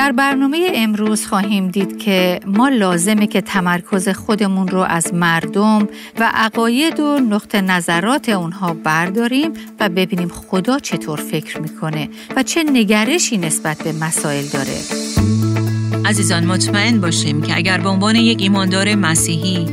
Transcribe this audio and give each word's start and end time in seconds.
در 0.00 0.12
برنامه 0.12 0.70
امروز 0.74 1.26
خواهیم 1.26 1.68
دید 1.68 1.98
که 1.98 2.40
ما 2.46 2.68
لازمه 2.68 3.26
که 3.26 3.40
تمرکز 3.40 4.08
خودمون 4.08 4.68
رو 4.68 4.78
از 4.78 5.14
مردم 5.14 5.88
و 6.18 6.30
عقاید 6.34 7.00
و 7.00 7.18
نقطه 7.30 7.60
نظرات 7.60 8.28
اونها 8.28 8.74
برداریم 8.84 9.52
و 9.80 9.88
ببینیم 9.88 10.28
خدا 10.28 10.78
چطور 10.78 11.18
فکر 11.18 11.60
می‌کنه 11.60 12.08
و 12.36 12.42
چه 12.42 12.62
نگرشی 12.72 13.38
نسبت 13.38 13.82
به 13.82 13.92
مسائل 13.92 14.44
داره. 14.52 14.76
عزیزان 16.04 16.44
مطمئن 16.44 17.00
باشیم 17.00 17.42
که 17.42 17.56
اگر 17.56 17.78
به 17.78 17.88
عنوان 17.88 18.16
یک 18.16 18.40
ایماندار 18.40 18.94
مسیحی 18.94 19.66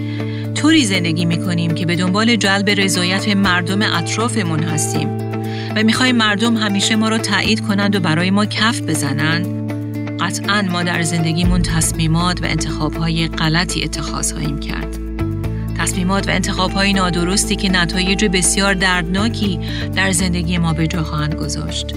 طوری 0.56 0.86
زندگی 0.86 1.26
می‌کنیم 1.26 1.76
که 1.76 1.86
به 1.86 1.96
دنبال 1.96 2.36
جلب 2.36 2.70
رضایت 2.70 3.28
مردم 3.28 3.82
اطرافمون 3.82 4.64
هستیم 4.64 5.10
و 5.76 5.84
می‌خوایم 5.84 6.16
مردم 6.16 6.58
همیشه 6.58 6.96
ما 6.96 7.10
رو 7.10 7.18
تایید 7.18 7.68
کنند 7.68 7.96
و 7.96 8.00
برای 8.00 8.32
ما 8.32 8.46
کف 8.46 8.82
بزنند 8.82 9.57
قطعا 10.20 10.62
ما 10.62 10.84
در 10.84 11.02
زندگیمون 11.02 11.62
تصمیمات 11.62 12.42
و 12.42 12.46
انتخابهای 12.46 13.28
غلطی 13.28 13.84
اتخاذ 13.84 14.32
خواهیم 14.32 14.60
کرد. 14.60 14.98
تصمیمات 15.78 16.28
و 16.28 16.32
انتخابهای 16.32 16.94
نادرستی 16.94 17.56
که 17.56 17.70
نتایج 17.70 18.26
بسیار 18.26 18.74
دردناکی 18.74 19.60
در 19.96 20.12
زندگی 20.12 20.58
ما 20.58 20.74
به 20.74 20.88
جا 20.88 21.04
خواهند 21.04 21.36
گذاشت. 21.36 21.96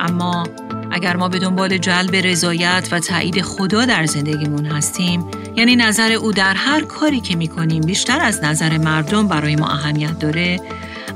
اما 0.00 0.46
اگر 0.90 1.16
ما 1.16 1.28
به 1.28 1.38
دنبال 1.38 1.78
جلب 1.78 2.16
رضایت 2.16 2.88
و 2.92 3.00
تایید 3.00 3.42
خدا 3.42 3.84
در 3.84 4.06
زندگیمون 4.06 4.66
هستیم 4.66 5.24
یعنی 5.56 5.76
نظر 5.76 6.12
او 6.12 6.32
در 6.32 6.54
هر 6.54 6.84
کاری 6.84 7.20
که 7.20 7.36
می‌کنیم 7.36 7.80
بیشتر 7.80 8.20
از 8.20 8.44
نظر 8.44 8.78
مردم 8.78 9.28
برای 9.28 9.56
ما 9.56 9.68
اهمیت 9.68 10.18
داره 10.18 10.60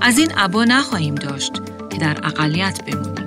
از 0.01 0.19
این 0.19 0.31
عبا 0.31 0.65
نخواهیم 0.65 1.15
داشت 1.15 1.53
که 1.91 1.99
در 1.99 2.17
اقلیت 2.23 2.85
بمونیم 2.85 3.26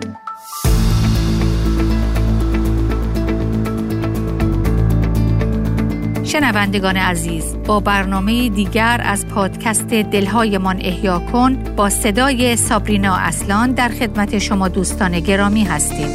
شنوندگان 6.30 6.98
عزیز 6.98 7.56
با 7.66 7.80
برنامه 7.80 8.50
دیگر 8.50 9.02
از 9.04 9.28
پادکست 9.28 9.88
دلهایمان 9.88 10.78
احیا 10.82 11.20
کن 11.20 11.64
با 11.76 11.90
صدای 11.90 12.56
سابرینا 12.56 13.16
اصلان 13.16 13.72
در 13.72 13.90
خدمت 13.90 14.40
شما 14.40 14.68
دوستان 14.68 15.20
گرامی 15.20 15.64
هستیم. 15.64 16.08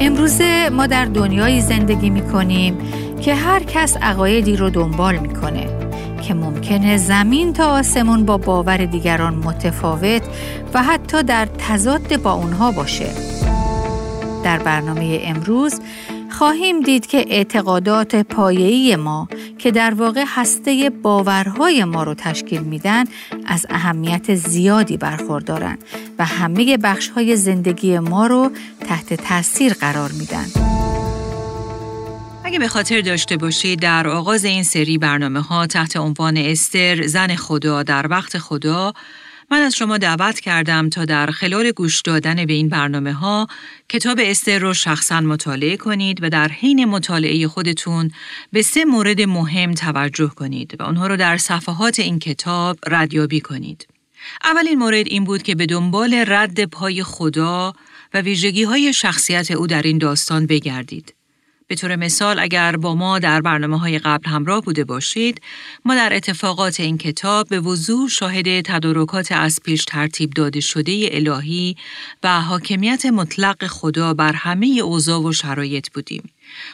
امروزه 0.00 0.68
ما 0.68 0.86
در 0.86 1.04
دنیایی 1.04 1.60
زندگی 1.60 2.10
می 2.10 2.22
کنیم 2.22 2.78
که 3.20 3.34
هر 3.34 3.62
کس 3.62 3.96
عقایدی 3.96 4.56
رو 4.56 4.70
دنبال 4.70 5.16
می‌کنه 5.16 5.66
که 6.22 6.34
ممکنه 6.34 6.96
زمین 6.96 7.52
تا 7.52 7.66
آسمون 7.66 8.24
با 8.24 8.38
باور 8.38 8.76
دیگران 8.76 9.34
متفاوت 9.34 10.22
و 10.74 10.82
حتی 10.82 11.22
در 11.22 11.46
تضاد 11.46 12.22
با 12.22 12.32
اونها 12.32 12.72
باشه. 12.72 13.08
در 14.44 14.58
برنامه 14.58 15.20
امروز 15.24 15.80
خواهیم 16.38 16.80
دید 16.80 17.06
که 17.06 17.24
اعتقادات 17.28 18.16
پایه‌ای 18.16 18.96
ما 18.96 19.28
که 19.58 19.70
در 19.70 19.94
واقع 19.94 20.24
هسته 20.26 20.90
باورهای 21.02 21.84
ما 21.84 22.02
رو 22.02 22.14
تشکیل 22.14 22.60
میدن 22.60 23.04
از 23.46 23.66
اهمیت 23.70 24.34
زیادی 24.34 24.96
برخوردارند 24.96 25.84
و 26.18 26.24
همه 26.24 26.76
بخشهای 26.76 27.36
زندگی 27.36 27.98
ما 27.98 28.26
رو 28.26 28.50
تحت 28.88 29.14
تاثیر 29.14 29.74
قرار 29.74 30.12
میدن. 30.12 30.46
اگه 32.44 32.58
به 32.58 32.68
خاطر 32.68 33.00
داشته 33.00 33.36
باشید 33.36 33.80
در 33.80 34.08
آغاز 34.08 34.44
این 34.44 34.62
سری 34.62 34.98
برنامه 34.98 35.40
ها 35.40 35.66
تحت 35.66 35.96
عنوان 35.96 36.36
استر 36.36 37.06
زن 37.06 37.34
خدا 37.34 37.82
در 37.82 38.06
وقت 38.10 38.38
خدا 38.38 38.92
من 39.50 39.58
از 39.58 39.76
شما 39.76 39.98
دعوت 39.98 40.40
کردم 40.40 40.88
تا 40.88 41.04
در 41.04 41.26
خلال 41.26 41.70
گوش 41.70 42.00
دادن 42.00 42.46
به 42.46 42.52
این 42.52 42.68
برنامه 42.68 43.12
ها 43.12 43.46
کتاب 43.88 44.18
استر 44.22 44.58
رو 44.58 44.74
شخصا 44.74 45.20
مطالعه 45.20 45.76
کنید 45.76 46.22
و 46.22 46.30
در 46.30 46.48
حین 46.48 46.84
مطالعه 46.84 47.48
خودتون 47.48 48.10
به 48.52 48.62
سه 48.62 48.84
مورد 48.84 49.20
مهم 49.20 49.74
توجه 49.74 50.28
کنید 50.28 50.76
و 50.80 50.82
آنها 50.82 51.06
رو 51.06 51.16
در 51.16 51.36
صفحات 51.36 52.00
این 52.00 52.18
کتاب 52.18 52.78
ردیابی 52.86 53.40
کنید. 53.40 53.86
اولین 54.44 54.78
مورد 54.78 55.06
این 55.06 55.24
بود 55.24 55.42
که 55.42 55.54
به 55.54 55.66
دنبال 55.66 56.24
رد 56.26 56.64
پای 56.64 57.02
خدا 57.02 57.72
و 58.14 58.20
ویژگی 58.20 58.64
های 58.64 58.92
شخصیت 58.92 59.50
او 59.50 59.66
در 59.66 59.82
این 59.82 59.98
داستان 59.98 60.46
بگردید. 60.46 61.15
به 61.68 61.74
طور 61.74 61.96
مثال 61.96 62.38
اگر 62.38 62.76
با 62.76 62.94
ما 62.94 63.18
در 63.18 63.40
برنامه 63.40 63.78
های 63.78 63.98
قبل 63.98 64.30
همراه 64.30 64.62
بوده 64.62 64.84
باشید 64.84 65.40
ما 65.84 65.94
در 65.94 66.14
اتفاقات 66.14 66.80
این 66.80 66.98
کتاب 66.98 67.48
به 67.48 67.60
وضوح 67.60 68.08
شاهد 68.08 68.60
تدارکات 68.60 69.32
از 69.32 69.60
پیش 69.64 69.84
ترتیب 69.84 70.30
داده 70.30 70.60
شده 70.60 71.08
الهی 71.12 71.76
و 72.22 72.40
حاکمیت 72.40 73.06
مطلق 73.06 73.66
خدا 73.66 74.14
بر 74.14 74.32
همه 74.32 74.66
اوضاع 74.66 75.20
و 75.22 75.32
شرایط 75.32 75.88
بودیم. 75.90 76.30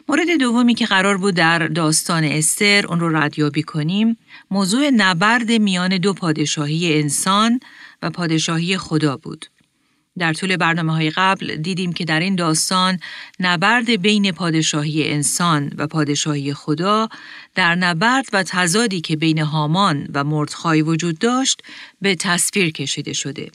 مورد 0.09 0.31
دومی 0.41 0.75
که 0.75 0.87
قرار 0.87 1.17
بود 1.17 1.35
در 1.35 1.59
داستان 1.59 2.25
استر 2.25 2.87
اون 2.87 3.01
رو 3.01 3.17
ردیابی 3.17 3.63
کنیم 3.63 4.17
موضوع 4.51 4.91
نبرد 4.91 5.53
میان 5.53 5.99
دو 5.99 6.13
پادشاهی 6.13 7.01
انسان 7.01 7.61
و 8.03 8.11
پادشاهی 8.11 8.79
خدا 8.79 9.17
بود. 9.17 9.47
در 10.19 10.33
طول 10.33 10.57
برنامه 10.57 10.93
های 10.93 11.11
قبل 11.11 11.57
دیدیم 11.57 11.93
که 11.93 12.05
در 12.05 12.21
این 12.21 12.35
داستان 12.35 12.99
نبرد 13.41 13.91
بین 13.91 14.33
پادشاهی 14.33 15.09
انسان 15.09 15.73
و 15.77 15.87
پادشاهی 15.87 16.55
خدا 16.55 17.09
در 17.55 17.75
نبرد 17.75 18.27
و 18.33 18.43
تزادی 18.43 19.01
که 19.01 19.17
بین 19.17 19.39
هامان 19.39 20.09
و 20.15 20.25
مردخای 20.25 20.83
وجود 20.83 21.19
داشت 21.19 21.63
به 22.01 22.15
تصویر 22.15 22.71
کشیده 22.71 23.13
شده 23.13 23.51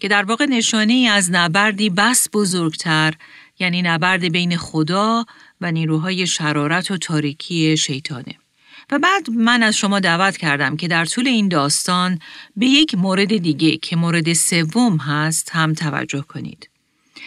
که 0.00 0.08
در 0.08 0.24
واقع 0.24 0.46
نشانه 0.46 1.08
از 1.12 1.30
نبردی 1.30 1.90
بس 1.90 2.28
بزرگتر 2.32 3.14
یعنی 3.58 3.82
نبرد 3.82 4.24
بین 4.24 4.56
خدا 4.56 5.24
و 5.60 5.72
نیروهای 5.72 6.26
شرارت 6.26 6.90
و 6.90 6.96
تاریکی 6.96 7.76
شیطانه. 7.76 8.43
و 8.90 8.98
بعد 8.98 9.30
من 9.30 9.62
از 9.62 9.76
شما 9.76 10.00
دعوت 10.00 10.36
کردم 10.36 10.76
که 10.76 10.88
در 10.88 11.04
طول 11.04 11.28
این 11.28 11.48
داستان 11.48 12.18
به 12.56 12.66
یک 12.66 12.94
مورد 12.94 13.36
دیگه 13.36 13.76
که 13.76 13.96
مورد 13.96 14.32
سوم 14.32 14.96
هست 14.96 15.50
هم 15.52 15.74
توجه 15.74 16.22
کنید. 16.22 16.68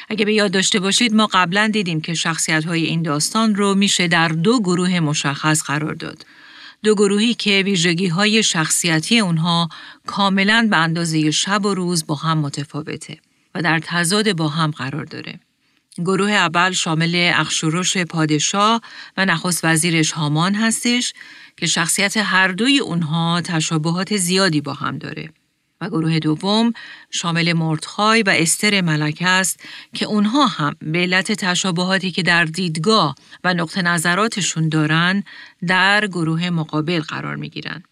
اگه 0.09 0.25
به 0.25 0.33
یاد 0.33 0.51
داشته 0.51 0.79
باشید 0.79 1.13
ما 1.13 1.27
قبلا 1.27 1.67
دیدیم 1.73 2.01
که 2.01 2.13
شخصیت 2.13 2.65
های 2.65 2.85
این 2.85 3.01
داستان 3.01 3.55
رو 3.55 3.75
میشه 3.75 4.07
در 4.07 4.27
دو 4.27 4.59
گروه 4.59 4.99
مشخص 4.99 5.63
قرار 5.63 5.93
داد. 5.93 6.25
دو 6.83 6.95
گروهی 6.95 7.33
که 7.33 7.61
ویژگی 7.65 8.07
های 8.07 8.43
شخصیتی 8.43 9.19
اونها 9.19 9.69
کاملا 10.05 10.67
به 10.71 10.77
اندازه 10.77 11.31
شب 11.31 11.65
و 11.65 11.73
روز 11.73 12.07
با 12.07 12.15
هم 12.15 12.37
متفاوته 12.37 13.17
و 13.55 13.61
در 13.61 13.79
تضاد 13.79 14.33
با 14.33 14.47
هم 14.47 14.71
قرار 14.71 15.05
داره. 15.05 15.39
گروه 15.99 16.31
اول 16.31 16.71
شامل 16.71 17.31
اخشورش 17.35 17.97
پادشاه 17.97 18.81
و 19.17 19.25
نخست 19.25 19.65
وزیرش 19.65 20.11
هامان 20.11 20.55
هستش 20.55 21.13
که 21.57 21.65
شخصیت 21.65 22.17
هر 22.17 22.47
دوی 22.47 22.79
اونها 22.79 23.41
تشابهات 23.41 24.17
زیادی 24.17 24.61
با 24.61 24.73
هم 24.73 24.97
داره. 24.97 25.29
و 25.81 25.89
گروه 25.89 26.19
دوم 26.19 26.73
شامل 27.11 27.53
مردخای 27.53 28.23
و 28.23 28.29
استر 28.29 28.81
ملک 28.81 29.23
است 29.25 29.59
که 29.93 30.05
اونها 30.05 30.47
هم 30.47 30.75
به 30.81 30.99
علت 30.99 31.31
تشابهاتی 31.31 32.11
که 32.11 32.23
در 32.23 32.45
دیدگاه 32.45 33.15
و 33.43 33.53
نقطه 33.53 33.81
نظراتشون 33.81 34.69
دارن 34.69 35.23
در 35.67 36.07
گروه 36.07 36.49
مقابل 36.49 36.99
قرار 36.99 37.35
می 37.35 37.49
گیرن. 37.49 37.83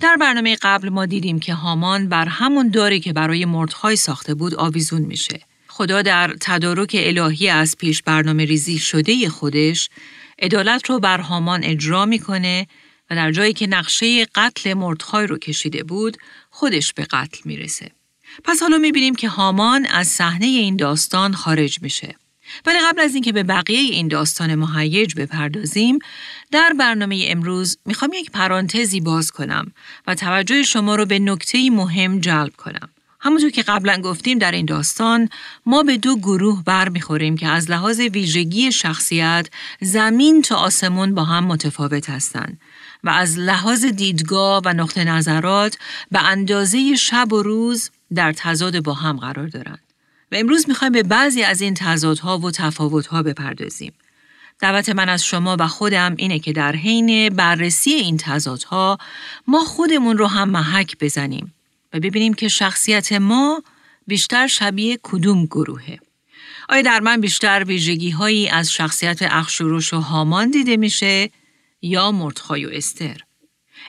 در 0.00 0.16
برنامه 0.16 0.56
قبل 0.62 0.88
ما 0.88 1.06
دیدیم 1.06 1.40
که 1.40 1.54
هامان 1.54 2.08
بر 2.08 2.26
همون 2.26 2.68
داری 2.68 3.00
که 3.00 3.12
برای 3.12 3.44
مردخای 3.44 3.96
ساخته 3.96 4.34
بود 4.34 4.54
آویزون 4.54 5.02
میشه. 5.02 5.40
خدا 5.72 6.02
در 6.02 6.36
تدارک 6.40 6.96
الهی 6.98 7.48
از 7.48 7.76
پیش 7.76 8.02
برنامه 8.02 8.44
ریزی 8.44 8.78
شده 8.78 9.28
خودش 9.28 9.88
عدالت 10.42 10.90
رو 10.90 10.98
بر 10.98 11.20
هامان 11.20 11.64
اجرا 11.64 12.04
می‌کنه 12.04 12.66
و 13.10 13.14
در 13.14 13.32
جایی 13.32 13.52
که 13.52 13.66
نقشه 13.66 14.24
قتل 14.24 14.74
مردخای 14.74 15.26
رو 15.26 15.38
کشیده 15.38 15.82
بود 15.82 16.16
خودش 16.50 16.92
به 16.92 17.04
قتل 17.04 17.38
می‌رسه. 17.44 17.90
پس 18.44 18.60
حالا 18.60 18.78
می‌بینیم 18.78 19.14
که 19.14 19.28
هامان 19.28 19.86
از 19.86 20.08
صحنه 20.08 20.46
این 20.46 20.76
داستان 20.76 21.34
خارج 21.34 21.82
میشه. 21.82 22.14
ولی 22.66 22.78
قبل 22.78 23.00
از 23.00 23.14
اینکه 23.14 23.32
به 23.32 23.42
بقیه 23.42 23.78
این 23.78 24.08
داستان 24.08 24.54
مهیج 24.54 25.14
بپردازیم 25.14 25.98
در 26.50 26.72
برنامه 26.78 27.24
امروز 27.28 27.78
می‌خوام 27.86 28.10
یک 28.14 28.30
پرانتزی 28.30 29.00
باز 29.00 29.30
کنم 29.30 29.72
و 30.06 30.14
توجه 30.14 30.62
شما 30.62 30.94
رو 30.94 31.06
به 31.06 31.18
نکته 31.18 31.70
مهم 31.70 32.20
جلب 32.20 32.56
کنم. 32.56 32.88
همونطور 33.20 33.50
که 33.50 33.62
قبلا 33.62 34.00
گفتیم 34.00 34.38
در 34.38 34.52
این 34.52 34.66
داستان 34.66 35.28
ما 35.66 35.82
به 35.82 35.96
دو 35.96 36.16
گروه 36.16 36.62
برمیخوریم 36.64 37.36
که 37.36 37.48
از 37.48 37.70
لحاظ 37.70 38.00
ویژگی 38.00 38.72
شخصیت 38.72 39.48
زمین 39.80 40.42
تا 40.42 40.56
آسمون 40.56 41.14
با 41.14 41.24
هم 41.24 41.44
متفاوت 41.44 42.10
هستند 42.10 42.60
و 43.04 43.10
از 43.10 43.38
لحاظ 43.38 43.84
دیدگاه 43.84 44.62
و 44.64 44.68
نقطه 44.72 45.04
نظرات 45.04 45.78
به 46.10 46.24
اندازه 46.24 46.94
شب 46.94 47.32
و 47.32 47.42
روز 47.42 47.90
در 48.14 48.32
تضاد 48.32 48.82
با 48.82 48.94
هم 48.94 49.16
قرار 49.16 49.46
دارند. 49.46 49.80
و 50.32 50.36
امروز 50.36 50.68
می‌خوایم 50.68 50.92
به 50.92 51.02
بعضی 51.02 51.42
از 51.42 51.60
این 51.60 51.74
تضادها 51.74 52.38
و 52.38 52.50
تفاوتها 52.50 53.22
بپردازیم. 53.22 53.92
دعوت 54.60 54.88
من 54.88 55.08
از 55.08 55.24
شما 55.24 55.56
و 55.60 55.66
خودم 55.66 56.14
اینه 56.18 56.38
که 56.38 56.52
در 56.52 56.76
حین 56.76 57.28
بررسی 57.28 57.90
این 57.90 58.16
تضادها 58.16 58.98
ما 59.46 59.64
خودمون 59.64 60.18
رو 60.18 60.26
هم 60.26 60.50
محک 60.50 60.96
بزنیم 61.00 61.54
و 61.92 62.00
ببینیم 62.00 62.34
که 62.34 62.48
شخصیت 62.48 63.12
ما 63.12 63.62
بیشتر 64.06 64.46
شبیه 64.46 64.98
کدوم 65.02 65.46
گروهه؟ 65.46 65.98
آیا 66.68 66.82
در 66.82 67.00
من 67.00 67.20
بیشتر 67.20 67.64
ویژگی 67.64 68.10
هایی 68.10 68.48
از 68.48 68.72
شخصیت 68.72 69.18
اخشورش 69.22 69.94
و 69.94 70.00
هامان 70.00 70.50
دیده 70.50 70.76
میشه 70.76 71.30
یا 71.82 72.12
مردخای 72.12 72.66
و 72.66 72.70
استر؟ 72.72 73.20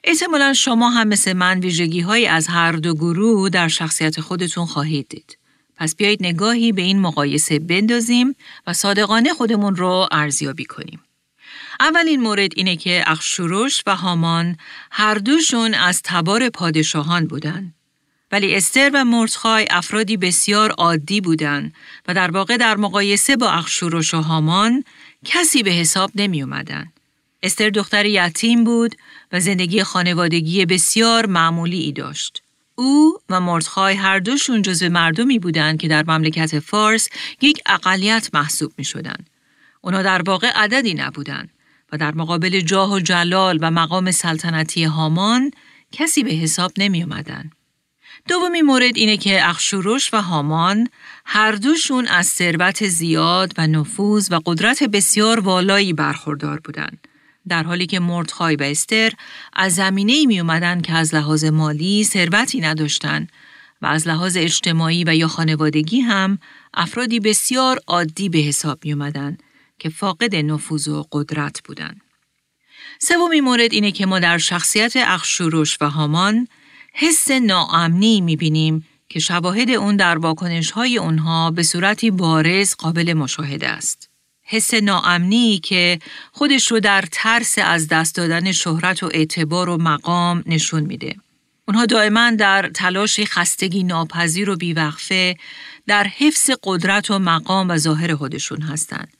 احتمالا 0.04 0.54
شما 0.54 0.90
هم 0.90 1.08
مثل 1.08 1.34
من 1.34 1.60
ویژگی 1.60 2.02
هایی 2.02 2.28
از 2.28 2.48
هر 2.48 2.72
دو 2.72 2.94
گروه 2.94 3.50
در 3.50 3.68
شخصیت 3.68 4.22
خودتون 4.22 4.66
خواهید 4.66 5.08
دید. 5.10 5.38
پس 5.76 5.96
بیایید 5.96 6.26
نگاهی 6.26 6.72
به 6.72 6.82
این 6.82 7.00
مقایسه 7.00 7.60
بندازیم 7.60 8.36
و 8.68 8.74
صادقانه 8.74 9.34
خودمون 9.34 9.76
رو 9.76 10.08
ارزیابی 10.12 10.66
کنیم. 10.66 11.00
اولین 11.80 12.22
مورد 12.22 12.52
اینه 12.56 12.76
که 12.76 13.04
اخشورش 13.08 13.84
و 13.88 13.96
هامان 13.96 14.58
هر 14.92 15.16
دوشون 15.16 15.74
از 15.74 16.02
تبار 16.04 16.50
پادشاهان 16.50 17.26
بودن. 17.28 17.74
ولی 18.32 18.56
استر 18.56 18.92
و 18.94 19.06
مردخای 19.06 19.68
افرادی 19.70 20.18
بسیار 20.18 20.72
عادی 20.72 21.22
بودند 21.22 21.74
و 22.08 22.14
در 22.14 22.32
واقع 22.32 22.58
در 22.58 22.78
مقایسه 22.78 23.36
با 23.36 23.50
اخشورش 23.50 24.14
و 24.14 24.22
هامان 24.22 24.84
کسی 25.26 25.64
به 25.64 25.72
حساب 25.72 26.12
نمی 26.16 26.42
اومدن. 26.42 26.92
استر 27.44 27.70
دختر 27.70 28.06
یتیم 28.06 28.64
بود 28.64 28.96
و 29.32 29.40
زندگی 29.40 29.84
خانوادگی 29.84 30.66
بسیار 30.66 31.26
معمولی 31.26 31.80
ای 31.80 31.92
داشت. 31.92 32.44
او 32.76 33.20
و 33.30 33.42
مردخای 33.42 33.96
هر 33.96 34.20
دوشون 34.20 34.62
جزو 34.62 34.90
مردمی 34.90 35.40
بودند 35.40 35.80
که 35.80 35.88
در 35.88 36.04
مملکت 36.08 36.60
فارس 36.60 37.08
یک 37.42 37.62
اقلیت 37.66 38.30
محسوب 38.34 38.72
می 38.78 38.84
شدن. 38.84 39.26
اونا 39.82 40.02
در 40.02 40.22
واقع 40.22 40.52
عددی 40.56 40.94
نبودند 40.94 41.50
و 41.92 41.98
در 41.98 42.16
مقابل 42.16 42.60
جاه 42.60 42.94
و 42.94 43.00
جلال 43.00 43.60
و 43.62 43.72
مقام 43.72 44.12
سلطنتی 44.12 44.84
هامان 44.84 45.52
کسی 45.92 46.24
به 46.24 46.32
حساب 46.32 46.72
نمی 46.78 47.04
اومدن. 47.04 47.52
دومی 48.28 48.62
مورد 48.62 48.98
اینه 48.98 49.18
که 49.18 49.50
اخشورش 49.50 50.14
و 50.14 50.22
هامان 50.22 50.88
هر 51.26 51.52
دوشون 51.52 52.08
از 52.08 52.28
ثروت 52.28 52.88
زیاد 52.88 53.54
و 53.58 53.68
نفوذ 53.68 54.32
و 54.32 54.40
قدرت 54.46 54.84
بسیار 54.84 55.40
والایی 55.40 55.94
برخوردار 55.94 56.60
بودند. 56.60 57.08
در 57.48 57.64
حالی 57.64 57.86
که 57.86 58.00
مردخای 58.00 58.56
و 58.56 58.64
استر 58.64 59.12
از 59.54 59.76
زمینه 59.76 60.26
می 60.26 60.40
اومدن 60.40 60.82
که 60.82 60.94
از 60.94 61.16
لحاظ 61.16 61.44
مالی 61.44 62.04
ثروتی 62.04 62.62
نداشتند 62.62 63.32
و 63.82 63.86
از 63.86 64.08
لحاظ 64.08 64.38
اجتماعی 64.38 65.04
و 65.04 65.16
یا 65.16 65.28
خانوادگی 65.28 66.00
هم 66.00 66.40
افرادی 66.74 67.20
بسیار 67.20 67.80
عادی 67.88 68.30
به 68.30 68.38
حساب 68.38 68.80
می 68.86 68.94
اومدن 68.94 69.38
که 69.80 69.90
فاقد 69.90 70.36
نفوذ 70.36 70.88
و 70.88 71.06
قدرت 71.12 71.62
بودند. 71.64 72.02
سومی 73.00 73.42
مورد 73.42 73.74
اینه 73.74 73.92
که 73.92 74.06
ما 74.06 74.20
در 74.20 74.38
شخصیت 74.38 74.94
اخشورش 74.96 75.78
و 75.82 75.90
هامان 75.90 76.48
حس 76.92 77.32
ناامنی 77.32 78.22
می 78.22 78.36
بینیم 78.36 78.88
که 79.10 79.20
شواهد 79.20 79.70
اون 79.70 79.96
در 79.96 80.18
واکنش 80.18 80.72
های 80.72 80.98
اونها 80.98 81.52
به 81.52 81.64
صورتی 81.64 82.12
بارز 82.12 82.76
قابل 82.76 83.14
مشاهده 83.14 83.68
است. 83.68 84.10
حس 84.44 84.74
ناامنی 84.74 85.60
که 85.60 86.00
خودش 86.32 86.72
رو 86.72 86.80
در 86.80 87.04
ترس 87.12 87.56
از 87.58 87.88
دست 87.88 88.16
دادن 88.16 88.52
شهرت 88.52 89.04
و 89.04 89.10
اعتبار 89.14 89.70
و 89.70 89.78
مقام 89.78 90.44
نشون 90.46 90.84
میده. 90.84 91.16
اونها 91.68 91.86
دائما 91.86 92.32
در 92.32 92.70
تلاش 92.74 93.20
خستگی 93.20 93.84
ناپذیر 93.84 94.50
و 94.50 94.56
بیوقفه 94.56 95.38
در 95.88 96.04
حفظ 96.04 96.50
قدرت 96.64 97.12
و 97.12 97.20
مقام 97.20 97.70
و 97.70 97.78
ظاهر 97.78 98.16
خودشون 98.16 98.62
هستند 98.62 99.14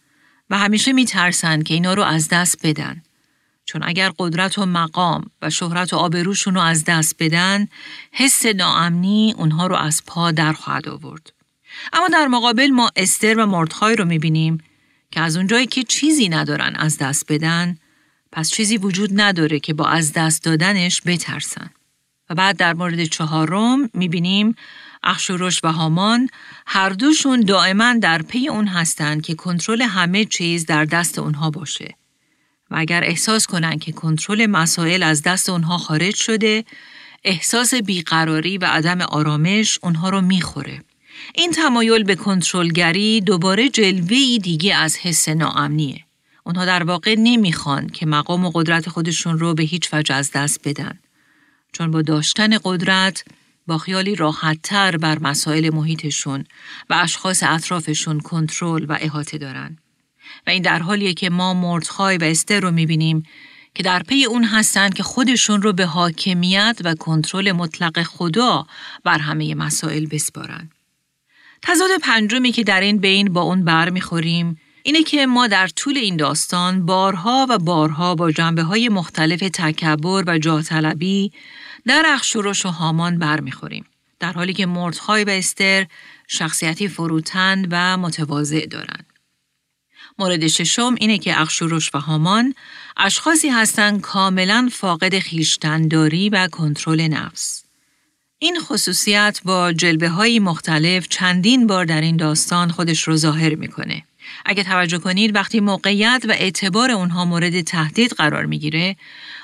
و 0.50 0.58
همیشه 0.58 0.94
میترسن 0.94 1.62
که 1.62 1.74
اینا 1.74 1.94
رو 1.94 2.04
از 2.04 2.28
دست 2.28 2.60
بدن. 2.64 3.04
چون 3.72 3.84
اگر 3.84 4.12
قدرت 4.20 4.58
و 4.58 4.66
مقام 4.66 5.26
و 5.42 5.50
شهرت 5.50 5.94
و 5.94 5.98
آبروشون 5.98 6.56
رو 6.56 6.62
از 6.62 6.84
دست 6.86 7.16
بدن، 7.20 7.68
حس 8.12 8.46
ناامنی 8.46 9.34
اونها 9.38 9.68
رو 9.68 9.76
از 9.76 10.04
پا 10.08 10.32
در 10.32 10.54
خواهد 10.54 10.90
آورد. 10.90 11.34
اما 11.94 12.08
در 12.08 12.28
مقابل 12.28 12.68
ما 12.68 12.90
استر 12.96 13.40
و 13.40 13.46
مردخای 13.46 13.96
رو 13.96 14.06
می‌بینیم 14.06 14.58
که 15.12 15.20
از 15.22 15.38
اونجایی 15.38 15.68
که 15.68 15.84
چیزی 15.84 16.30
ندارن 16.30 16.76
از 16.76 16.98
دست 16.98 17.32
بدن، 17.32 17.78
پس 18.32 18.50
چیزی 18.50 18.78
وجود 18.78 19.22
نداره 19.22 19.60
که 19.60 19.74
با 19.74 19.86
از 19.86 20.14
دست 20.14 20.44
دادنش 20.44 21.02
بترسن. 21.06 21.70
و 22.30 22.36
بعد 22.36 22.58
در 22.58 22.74
مورد 22.74 23.06
چهارم 23.06 23.90
می‌بینیم 23.94 24.56
اخشورش 25.04 25.64
و 25.64 25.72
هامان 25.72 26.30
هر 26.68 26.90
دوشون 26.90 27.42
دائما 27.42 27.94
در 28.02 28.22
پی 28.22 28.48
اون 28.48 28.68
هستند 28.68 29.22
که 29.22 29.36
کنترل 29.36 29.82
همه 29.82 30.26
چیز 30.26 30.66
در 30.66 30.86
دست 30.86 31.20
اونها 31.20 31.50
باشه. 31.50 32.01
و 32.72 32.76
اگر 32.78 33.04
احساس 33.04 33.48
کنن 33.48 33.80
که 33.80 33.92
کنترل 33.92 34.46
مسائل 34.46 35.04
از 35.04 35.22
دست 35.22 35.50
اونها 35.50 35.78
خارج 35.78 36.16
شده، 36.16 36.66
احساس 37.24 37.74
بیقراری 37.74 38.58
و 38.58 38.66
عدم 38.66 39.02
آرامش 39.02 39.80
اونها 39.84 40.10
رو 40.10 40.22
می‌خوره. 40.22 40.84
این 41.36 41.52
تمایل 41.52 42.04
به 42.04 42.16
کنترلگری 42.16 43.22
دوباره 43.22 43.70
جلوه 43.70 44.38
دیگه 44.38 44.76
از 44.76 44.98
حس 44.98 45.30
ناامنیه. 45.30 46.06
اونها 46.44 46.66
در 46.66 46.84
واقع 46.84 47.16
نمی‌خوان 47.18 47.88
که 47.88 48.06
مقام 48.06 48.46
و 48.46 48.52
قدرت 48.54 48.90
خودشون 48.90 49.40
رو 49.40 49.54
به 49.54 49.64
هیچ 49.64 49.94
وجه 49.94 50.16
از 50.16 50.32
دست 50.32 50.68
بدن. 50.68 51.00
چون 51.72 51.92
با 51.92 52.02
داشتن 52.02 52.58
قدرت 52.64 53.24
با 53.68 53.78
خیالی 53.78 54.16
راحتتر 54.16 54.98
بر 54.98 55.20
مسائل 55.20 55.74
محیطشون 55.74 56.46
و 56.90 56.94
اشخاص 56.94 57.44
اطرافشون 57.44 58.20
کنترل 58.20 58.86
و 58.90 58.98
احاطه 59.02 59.38
دارن. 59.38 59.78
و 60.48 60.50
این 60.50 60.62
در 60.62 60.80
حالیه 60.80 61.14
که 61.14 61.30
ما 61.30 61.54
مردخای 61.54 62.18
و 62.18 62.24
استر 62.24 62.60
رو 62.60 62.72
می‌بینیم 62.72 63.24
که 63.76 63.84
در 63.84 64.04
پی 64.04 64.26
اون 64.26 64.44
هستن 64.44 64.90
که 64.90 65.04
خودشون 65.04 65.62
رو 65.62 65.74
به 65.74 65.86
حاکمیت 65.86 66.78
و 66.84 66.96
کنترل 66.96 67.52
مطلق 67.52 68.04
خدا 68.04 68.68
بر 69.04 69.20
همه 69.20 69.56
مسائل 69.56 70.06
بسپارن. 70.06 70.70
تضاد 71.62 71.90
پنجمی 72.02 72.52
که 72.52 72.64
در 72.64 72.82
این 72.82 72.98
بین 72.98 73.34
با 73.34 73.42
اون 73.42 73.66
بر 73.66 73.90
می‌خوریم 73.90 74.58
اینه 74.84 75.04
که 75.04 75.26
ما 75.26 75.48
در 75.48 75.68
طول 75.68 75.98
این 75.98 76.18
داستان 76.18 76.86
بارها 76.86 77.48
و 77.50 77.58
بارها 77.58 78.16
با 78.16 78.32
جنبه 78.32 78.64
های 78.64 78.90
مختلف 78.90 79.40
تکبر 79.40 80.24
و 80.28 80.38
جاطلبی 80.38 81.32
در 81.86 82.04
اخشورش 82.08 82.66
و 82.66 82.70
هامان 82.70 83.20
برمیخوریم. 83.20 83.86
در 84.20 84.34
حالی 84.34 84.54
که 84.54 84.66
مردخای 84.66 85.24
و 85.24 85.30
استر 85.30 85.88
شخصیتی 86.28 86.88
فروتن 86.88 87.66
و 87.72 87.98
متواضع 87.98 88.66
دارند. 88.66 89.06
مورد 90.22 90.48
ششم 90.48 90.96
اینه 91.00 91.18
که 91.18 91.42
اخشورش 91.42 91.96
و 91.96 92.00
هامان 92.00 92.54
اشخاصی 92.98 93.50
هستند 93.50 94.02
کاملا 94.02 94.70
فاقد 94.72 95.20
خیشتنداری 95.20 96.30
و 96.30 96.48
کنترل 96.48 97.02
نفس. 97.02 97.64
این 98.40 98.60
خصوصیت 98.60 99.42
با 99.46 99.74
جلبه 99.74 100.10
های 100.10 100.40
مختلف 100.40 101.08
چندین 101.08 101.68
بار 101.68 101.86
در 101.86 102.02
این 102.02 102.18
داستان 102.18 102.72
خودش 102.72 103.04
رو 103.04 103.16
ظاهر 103.16 103.56
می‌کنه. 103.56 104.04
اگه 104.46 104.64
توجه 104.64 104.98
کنید 104.98 105.36
وقتی 105.36 105.60
موقعیت 105.60 106.24
و 106.30 106.32
اعتبار 106.32 106.92
اونها 106.92 107.26
مورد 107.26 107.62
تهدید 107.62 108.12
قرار 108.12 108.46
می‌گیره، 108.46 108.96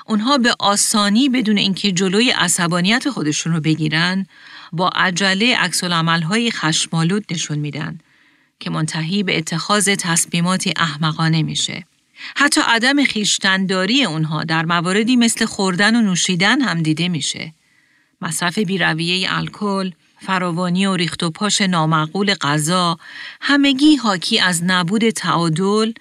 اونها 0.06 0.38
به 0.38 0.54
آسانی 0.58 1.28
بدون 1.28 1.58
اینکه 1.58 1.92
جلوی 1.92 2.30
عصبانیت 2.30 3.10
خودشون 3.10 3.52
رو 3.52 3.60
بگیرن، 3.60 4.26
با 4.72 4.88
عجله 4.88 5.56
عکس 5.56 5.84
های 5.84 6.50
خشمالود 6.50 7.24
نشون 7.30 7.58
میدن 7.58 7.98
که 8.60 8.70
منتهی 8.70 9.22
به 9.22 9.38
اتخاذ 9.38 9.88
تصمیماتی 9.98 10.72
احمقانه 10.76 11.42
میشه. 11.42 11.84
حتی 12.36 12.60
عدم 12.66 13.04
خیشتنداری 13.04 14.04
اونها 14.04 14.44
در 14.44 14.64
مواردی 14.64 15.16
مثل 15.16 15.44
خوردن 15.44 15.96
و 15.96 16.00
نوشیدن 16.00 16.60
هم 16.60 16.82
دیده 16.82 17.08
میشه. 17.08 17.54
مصرف 18.20 18.58
بیرویه 18.58 19.28
الکل، 19.30 19.90
فراوانی 20.20 20.86
و 20.86 20.96
ریخت 20.96 21.22
و 21.22 21.30
پاش 21.30 21.60
نامعقول 21.60 22.34
غذا، 22.34 22.98
همگی 23.40 23.96
حاکی 23.96 24.38
از 24.40 24.64
نبود 24.64 25.10
تعادل، 25.10 25.92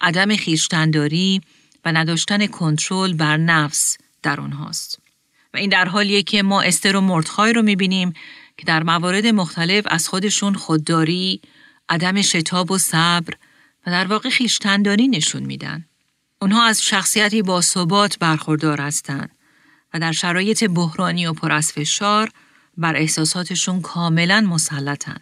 عدم 0.00 0.36
خیشتنداری 0.36 1.40
و 1.84 1.92
نداشتن 1.92 2.46
کنترل 2.46 3.12
بر 3.12 3.36
نفس 3.36 3.98
در 4.22 4.40
اونهاست. 4.40 4.98
و 5.54 5.56
این 5.56 5.70
در 5.70 5.84
حالیه 5.84 6.22
که 6.22 6.42
ما 6.42 6.62
استر 6.62 6.96
و 6.96 7.00
مردخای 7.00 7.52
رو 7.52 7.62
می‌بینیم 7.62 8.14
که 8.56 8.64
در 8.66 8.82
موارد 8.82 9.26
مختلف 9.26 9.84
از 9.86 10.08
خودشون 10.08 10.54
خودداری، 10.54 11.40
عدم 11.88 12.22
شتاب 12.22 12.70
و 12.70 12.78
صبر 12.78 13.34
و 13.86 13.90
در 13.90 14.06
واقع 14.06 14.30
خیشتنداری 14.30 15.08
نشون 15.08 15.42
میدن. 15.42 15.84
اونها 16.42 16.64
از 16.64 16.82
شخصیتی 16.82 17.42
با 17.42 17.60
ثبات 17.60 18.18
برخوردار 18.18 18.80
هستند 18.80 19.30
و 19.94 19.98
در 19.98 20.12
شرایط 20.12 20.64
بحرانی 20.64 21.26
و 21.26 21.32
پر 21.32 21.52
از 21.52 21.72
فشار 21.72 22.30
بر 22.76 22.96
احساساتشون 22.96 23.80
کاملا 23.80 24.40
مسلطن 24.40 25.20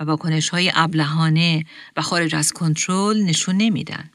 و 0.00 0.04
واکنش 0.04 0.48
های 0.48 0.72
ابلهانه 0.74 1.64
و 1.96 2.02
خارج 2.02 2.34
از 2.34 2.52
کنترل 2.52 3.22
نشون 3.22 3.56
نمیدن. 3.56 4.10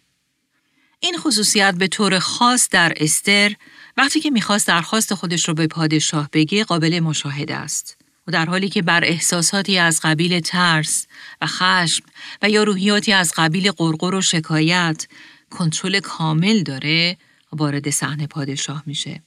این 0.99 1.17
خصوصیت 1.17 1.75
به 1.75 1.87
طور 1.87 2.19
خاص 2.19 2.69
در 2.69 2.93
استر 2.95 3.55
وقتی 3.97 4.19
که 4.19 4.29
می‌خواست 4.29 4.67
درخواست 4.67 5.13
خودش 5.13 5.47
رو 5.47 5.53
به 5.53 5.67
پادشاه 5.67 6.29
بگه 6.33 6.63
قابل 6.63 6.99
مشاهده 6.99 7.55
است. 7.55 8.04
و 8.27 8.31
در 8.31 8.45
حالی 8.45 8.69
که 8.69 8.81
بر 8.81 9.03
احساساتی 9.03 9.77
از 9.77 9.99
قبیل 10.03 10.39
ترس 10.39 11.07
و 11.41 11.45
خشم 11.45 12.05
و 12.41 12.49
یا 12.49 12.63
روحیاتی 12.63 13.13
از 13.13 13.33
قبیل 13.37 13.71
قرقر 13.71 14.15
و 14.15 14.21
شکایت 14.21 15.07
کنترل 15.49 15.99
کامل 15.99 16.63
داره 16.63 17.17
وارد 17.51 17.89
صحنه 17.89 18.27
پادشاه 18.27 18.83
میشه 18.85 19.21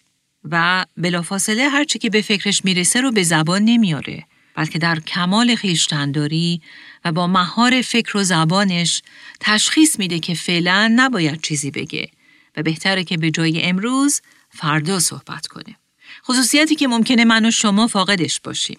و 0.45 0.87
بلافاصله 0.97 1.69
هرچی 1.69 1.99
که 1.99 2.11
به 2.11 2.23
فکرش 2.23 2.65
می‌رسه 2.65 3.01
رو 3.01 3.13
به 3.13 3.23
زبان 3.23 3.63
نمیاره 3.63 4.25
بلکه 4.55 4.79
در 4.79 5.01
کمال 5.01 5.55
خیشتنداری 5.55 6.63
و 7.05 7.13
با 7.13 7.27
مهار 7.27 7.83
فکر 7.83 8.17
و 8.17 8.25
زبانش 8.25 9.03
تشخیص 9.41 9.99
میده 9.99 10.19
که 10.19 10.35
فعلا 10.35 10.93
نباید 10.97 11.41
چیزی 11.41 11.71
بگه 11.71 12.11
و 12.57 12.63
بهتره 12.63 13.05
که 13.05 13.17
به 13.17 13.31
جای 13.31 13.63
امروز 13.63 14.21
فردا 14.51 15.01
صحبت 15.01 15.47
کنه. 15.47 15.77
خصوصیتی 16.25 16.75
که 16.75 16.89
ممکنه 16.89 17.25
من 17.25 17.47
و 17.47 17.51
شما 17.51 17.87
فاقدش 17.87 18.41
باشیم. 18.41 18.79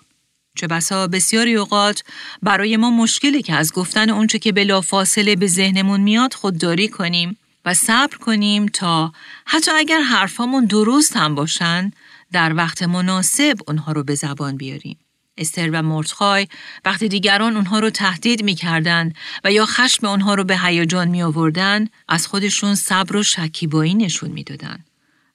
چه 0.60 0.68
بسا 0.68 1.08
بسیاری 1.08 1.56
اوقات 1.56 2.04
برای 2.44 2.78
ما 2.78 2.90
مشکلی 2.90 3.42
که 3.42 3.54
از 3.54 3.74
گفتن 3.74 4.10
اونچه 4.10 4.40
که 4.40 4.52
بلا 4.52 4.82
فاصله 4.82 5.36
به 5.36 5.48
ذهنمون 5.48 6.02
میاد 6.02 6.34
خودداری 6.34 6.88
کنیم 6.88 7.38
و 7.66 7.74
صبر 7.74 8.18
کنیم 8.18 8.66
تا 8.66 9.14
حتی 9.46 9.72
اگر 9.72 10.02
حرفامون 10.02 10.66
درست 10.66 11.18
هم 11.18 11.36
باشن 11.36 11.92
در 12.32 12.56
وقت 12.56 12.84
مناسب 12.84 13.58
اونها 13.68 13.92
رو 13.92 14.04
به 14.04 14.16
زبان 14.16 14.58
بیاریم. 14.58 14.98
استر 15.38 15.70
و 15.70 15.82
مرتخای 15.82 16.48
وقتی 16.86 17.08
دیگران 17.08 17.56
اونها 17.56 17.80
رو 17.80 17.90
تهدید 17.90 18.44
می‌کردند 18.44 19.16
و 19.44 19.52
یا 19.52 19.66
خشم 19.66 20.08
اونها 20.08 20.34
رو 20.34 20.44
به 20.44 20.58
هیجان 20.58 21.08
می 21.08 21.24
آوردن 21.24 21.88
از 22.08 22.28
خودشون 22.28 22.76
صبر 22.76 23.16
و 23.16 23.24
شکیبایی 23.24 23.94
نشون 23.94 24.32
می‌دادن 24.32 24.80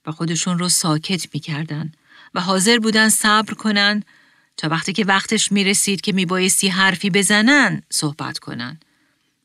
و 0.07 0.12
خودشون 0.12 0.59
رو 0.59 0.69
ساکت 0.69 1.35
می‌کردن 1.35 1.93
و 2.35 2.40
حاضر 2.40 2.78
بودن 2.78 3.09
صبر 3.09 3.54
کنن 3.54 4.02
تا 4.56 4.68
وقتی 4.68 4.92
که 4.92 5.04
وقتش 5.04 5.52
می 5.52 5.64
رسید 5.64 6.00
که 6.00 6.12
میبایستی 6.12 6.68
حرفی 6.68 7.11
بزنن 7.11 7.82
صحبت 7.90 8.38
کنن 8.38 8.80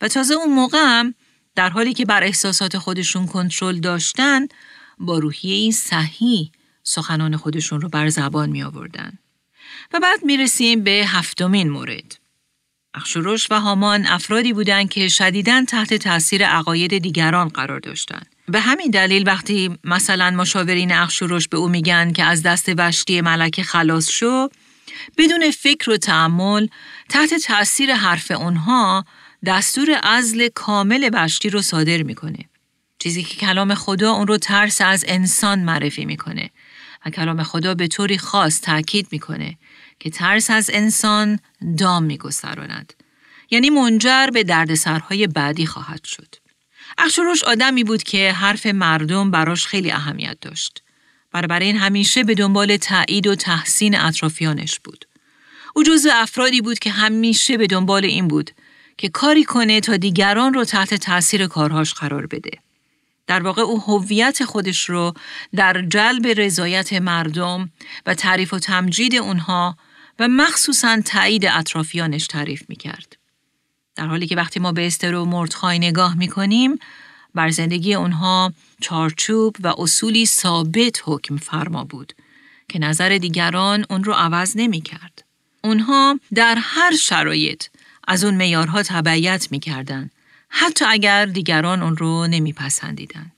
و 0.01 0.07
تازه 0.07 0.33
اون 0.33 0.53
موقع 0.53 0.77
هم 0.81 1.15
در 1.55 1.69
حالی 1.69 1.93
که 1.93 2.05
بر 2.05 2.23
احساسات 2.23 2.77
خودشون 2.77 3.27
کنترل 3.27 3.79
داشتن 3.79 4.47
با 4.99 5.19
روحیه 5.19 5.71
صحیح 5.71 6.51
سخنان 6.83 7.37
خودشون 7.37 7.81
رو 7.81 7.89
بر 7.89 8.09
زبان 8.09 8.49
می 8.49 8.63
آوردن. 8.63 9.13
و 9.93 9.99
بعد 9.99 10.25
می 10.25 10.37
رسیم 10.37 10.83
به 10.83 10.91
هفتمین 11.07 11.69
مورد. 11.69 12.19
اخشورش 12.93 13.47
و 13.51 13.59
هامان 13.59 14.05
افرادی 14.05 14.53
بودند 14.53 14.89
که 14.89 15.07
شدیداً 15.07 15.65
تحت 15.67 15.93
تاثیر 15.93 16.45
عقاید 16.45 16.97
دیگران 16.97 17.47
قرار 17.47 17.79
داشتند. 17.79 18.35
به 18.47 18.59
همین 18.59 18.91
دلیل 18.91 19.27
وقتی 19.27 19.77
مثلا 19.83 20.31
مشاورین 20.31 20.91
اخشورش 20.91 21.47
به 21.47 21.57
او 21.57 21.67
میگن 21.67 22.11
که 22.11 22.23
از 22.23 22.43
دست 22.43 22.71
وشتی 22.77 23.21
ملکه 23.21 23.63
خلاص 23.63 24.09
شو 24.09 24.49
بدون 25.17 25.51
فکر 25.51 25.89
و 25.89 25.97
تعمل 25.97 26.67
تحت 27.09 27.33
تاثیر 27.33 27.93
حرف 27.93 28.31
اونها 28.31 29.05
دستور 29.45 29.99
ازل 30.03 30.47
کامل 30.47 31.09
وشتی 31.13 31.49
رو 31.49 31.61
صادر 31.61 32.03
می‌کنه. 32.03 32.49
چیزی 32.99 33.23
که 33.23 33.35
کلام 33.35 33.75
خدا 33.75 34.11
اون 34.11 34.27
رو 34.27 34.37
ترس 34.37 34.81
از 34.81 35.05
انسان 35.07 35.59
معرفی 35.59 36.05
می‌کنه 36.05 36.49
و 37.05 37.09
کلام 37.09 37.43
خدا 37.43 37.75
به 37.75 37.87
طوری 37.87 38.17
خاص 38.17 38.61
تاکید 38.61 39.07
می‌کنه 39.11 39.57
که 39.99 40.09
ترس 40.09 40.49
از 40.49 40.69
انسان 40.73 41.39
دام 41.77 42.03
میگستراند. 42.03 42.93
یعنی 43.51 43.69
منجر 43.69 44.27
به 44.33 44.43
دردسرهای 44.43 45.27
بعدی 45.27 45.65
خواهد 45.65 46.03
شد. 46.03 46.35
اخشورش 46.97 47.43
آدمی 47.43 47.83
بود 47.83 48.03
که 48.03 48.31
حرف 48.31 48.65
مردم 48.65 49.31
براش 49.31 49.65
خیلی 49.67 49.91
اهمیت 49.91 50.37
داشت. 50.41 50.83
این 51.33 51.77
همیشه 51.77 52.23
به 52.23 52.33
دنبال 52.33 52.77
تایید 52.77 53.27
و 53.27 53.35
تحسین 53.35 53.99
اطرافیانش 53.99 54.79
بود. 54.79 55.05
او 55.75 55.83
جزو 55.83 56.09
افرادی 56.13 56.61
بود 56.61 56.79
که 56.79 56.91
همیشه 56.91 57.57
به 57.57 57.67
دنبال 57.67 58.05
این 58.05 58.27
بود 58.27 58.51
که 58.97 59.09
کاری 59.09 59.43
کنه 59.43 59.79
تا 59.79 59.97
دیگران 59.97 60.53
رو 60.53 60.65
تحت 60.65 60.93
تاثیر 60.93 61.47
کارهاش 61.47 61.93
قرار 61.93 62.25
بده. 62.25 62.51
در 63.27 63.43
واقع 63.43 63.61
او 63.61 63.81
هویت 63.81 64.45
خودش 64.45 64.89
رو 64.89 65.13
در 65.55 65.81
جلب 65.81 66.27
رضایت 66.27 66.93
مردم 66.93 67.71
و 68.05 68.13
تعریف 68.13 68.53
و 68.53 68.59
تمجید 68.59 69.15
اونها 69.15 69.77
و 70.19 70.27
مخصوصا 70.27 71.01
تایید 71.05 71.45
اطرافیانش 71.45 72.27
تعریف 72.27 72.63
می 72.69 72.75
کرد. 72.75 73.17
در 73.95 74.07
حالی 74.07 74.27
که 74.27 74.35
وقتی 74.35 74.59
ما 74.59 74.71
به 74.71 74.87
استر 74.87 75.15
و 75.15 75.25
مردخای 75.25 75.79
نگاه 75.79 76.17
می 76.17 76.27
کنیم، 76.27 76.79
بر 77.35 77.49
زندگی 77.49 77.93
اونها 77.93 78.53
چارچوب 78.81 79.55
و 79.59 79.73
اصولی 79.77 80.25
ثابت 80.25 81.01
حکم 81.05 81.37
فرما 81.37 81.83
بود 81.83 82.13
که 82.69 82.79
نظر 82.79 83.09
دیگران 83.09 83.85
اون 83.89 84.03
رو 84.03 84.13
عوض 84.13 84.53
نمی 84.55 84.81
کرد. 84.81 85.23
اونها 85.63 86.19
در 86.35 86.57
هر 86.61 86.95
شرایط 86.95 87.63
از 88.07 88.23
اون 88.23 88.35
میارها 88.35 88.83
تبعیت 88.83 89.47
می 89.51 89.59
کردن. 89.59 90.09
حتی 90.49 90.85
اگر 90.85 91.25
دیگران 91.25 91.83
اون 91.83 91.97
رو 91.97 92.27
نمی 92.27 92.53
پسندیدن. 92.53 93.31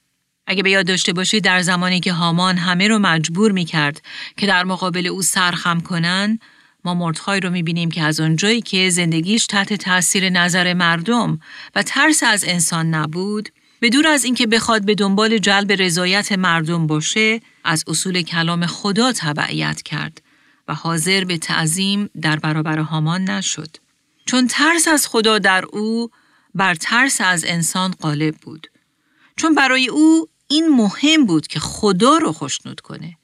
اگه 0.48 0.64
به 0.64 0.72
یاد 0.72 0.88
داشته 0.88 1.14
باشید 1.14 1.44
در 1.44 1.62
زمانی 1.62 2.00
که 2.00 2.14
هامان 2.14 2.58
همه 2.58 2.88
رو 2.88 3.00
مجبور 3.00 3.52
می 3.52 3.66
کرد 3.66 4.02
که 4.38 4.48
در 4.48 4.64
مقابل 4.64 5.08
او 5.08 5.22
سرخم 5.22 5.80
کنن، 5.80 6.40
ما 6.86 6.94
مردخای 6.94 7.40
رو 7.40 7.50
می 7.50 7.64
بینیم 7.64 7.92
که 7.92 8.04
از 8.04 8.20
اونجایی 8.20 8.62
که 8.62 8.90
زندگیش 8.90 9.46
تحت 9.46 9.74
تاثیر 9.74 10.30
نظر 10.30 10.74
مردم 10.74 11.40
و 11.76 11.84
ترس 11.84 12.24
از 12.24 12.46
انسان 12.48 12.90
نبود، 12.94 13.50
به 13.82 13.90
دور 13.90 14.08
از 14.08 14.24
اینکه 14.24 14.48
بخواد 14.48 14.86
به 14.86 14.96
دنبال 14.96 15.38
جلب 15.38 15.72
رضایت 15.72 16.32
مردم 16.32 16.88
باشه، 16.88 17.42
از 17.64 17.84
اصول 17.88 18.22
کلام 18.22 18.66
خدا 18.66 19.12
تبعیت 19.12 19.82
کرد 19.82 20.22
و 20.68 20.74
حاضر 20.74 21.24
به 21.24 21.38
تعظیم 21.38 22.10
در 22.22 22.36
برابر 22.36 22.80
هامان 22.80 23.30
نشد. 23.30 23.78
چون 24.26 24.48
ترس 24.48 24.88
از 24.88 25.08
خدا 25.08 25.40
در 25.40 25.66
او 25.66 26.10
بر 26.56 26.76
ترس 26.76 27.22
از 27.22 27.46
انسان 27.48 27.92
غالب 27.92 28.36
بود. 28.36 28.68
چون 29.36 29.56
برای 29.56 29.88
او 29.88 30.28
این 30.48 30.68
مهم 30.70 31.26
بود 31.26 31.48
که 31.48 31.60
خدا 31.60 32.18
رو 32.18 32.32
خوشنود 32.32 32.82
کنه 32.82 33.18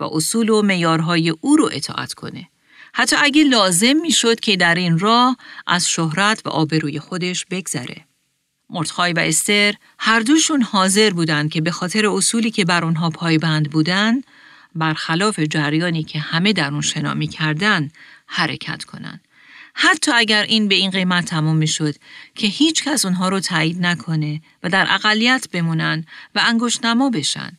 و 0.00 0.04
اصول 0.04 0.48
و 0.48 0.62
میارهای 0.62 1.30
او 1.40 1.56
رو 1.56 1.68
اطاعت 1.72 2.14
کنه. 2.14 2.48
حتی 2.94 3.16
اگه 3.18 3.44
لازم 3.44 3.96
می‌شد 4.02 4.40
که 4.40 4.56
در 4.56 4.74
این 4.74 4.98
راه 4.98 5.36
از 5.66 5.88
شهرت 5.88 6.42
و 6.44 6.48
آبروی 6.48 6.98
خودش 6.98 7.44
بگذره. 7.50 8.09
مرتخای 8.70 9.12
و 9.12 9.18
استر 9.18 9.74
هر 9.98 10.20
دوشون 10.20 10.62
حاضر 10.62 11.10
بودند 11.10 11.50
که 11.50 11.60
به 11.60 11.70
خاطر 11.70 12.06
اصولی 12.06 12.50
که 12.50 12.64
بر 12.64 12.84
اونها 12.84 13.10
پایبند 13.10 13.70
بودند 13.70 14.24
برخلاف 14.74 15.40
جریانی 15.40 16.02
که 16.02 16.18
همه 16.18 16.52
در 16.52 16.70
اون 16.72 16.80
شنا 16.80 17.26
کردن 17.26 17.90
حرکت 18.26 18.84
کنند. 18.84 19.20
حتی 19.74 20.10
اگر 20.14 20.42
این 20.42 20.68
به 20.68 20.74
این 20.74 20.90
قیمت 20.90 21.24
تمام 21.24 21.56
می 21.56 21.66
شد 21.66 21.94
که 22.34 22.46
هیچ 22.46 22.84
کس 22.84 23.04
اونها 23.04 23.28
رو 23.28 23.40
تایید 23.40 23.86
نکنه 23.86 24.40
و 24.62 24.68
در 24.68 24.86
اقلیت 24.90 25.48
بمونن 25.52 26.04
و 26.34 26.40
انگشت 26.46 26.84
نما 26.84 27.10
بشن. 27.10 27.58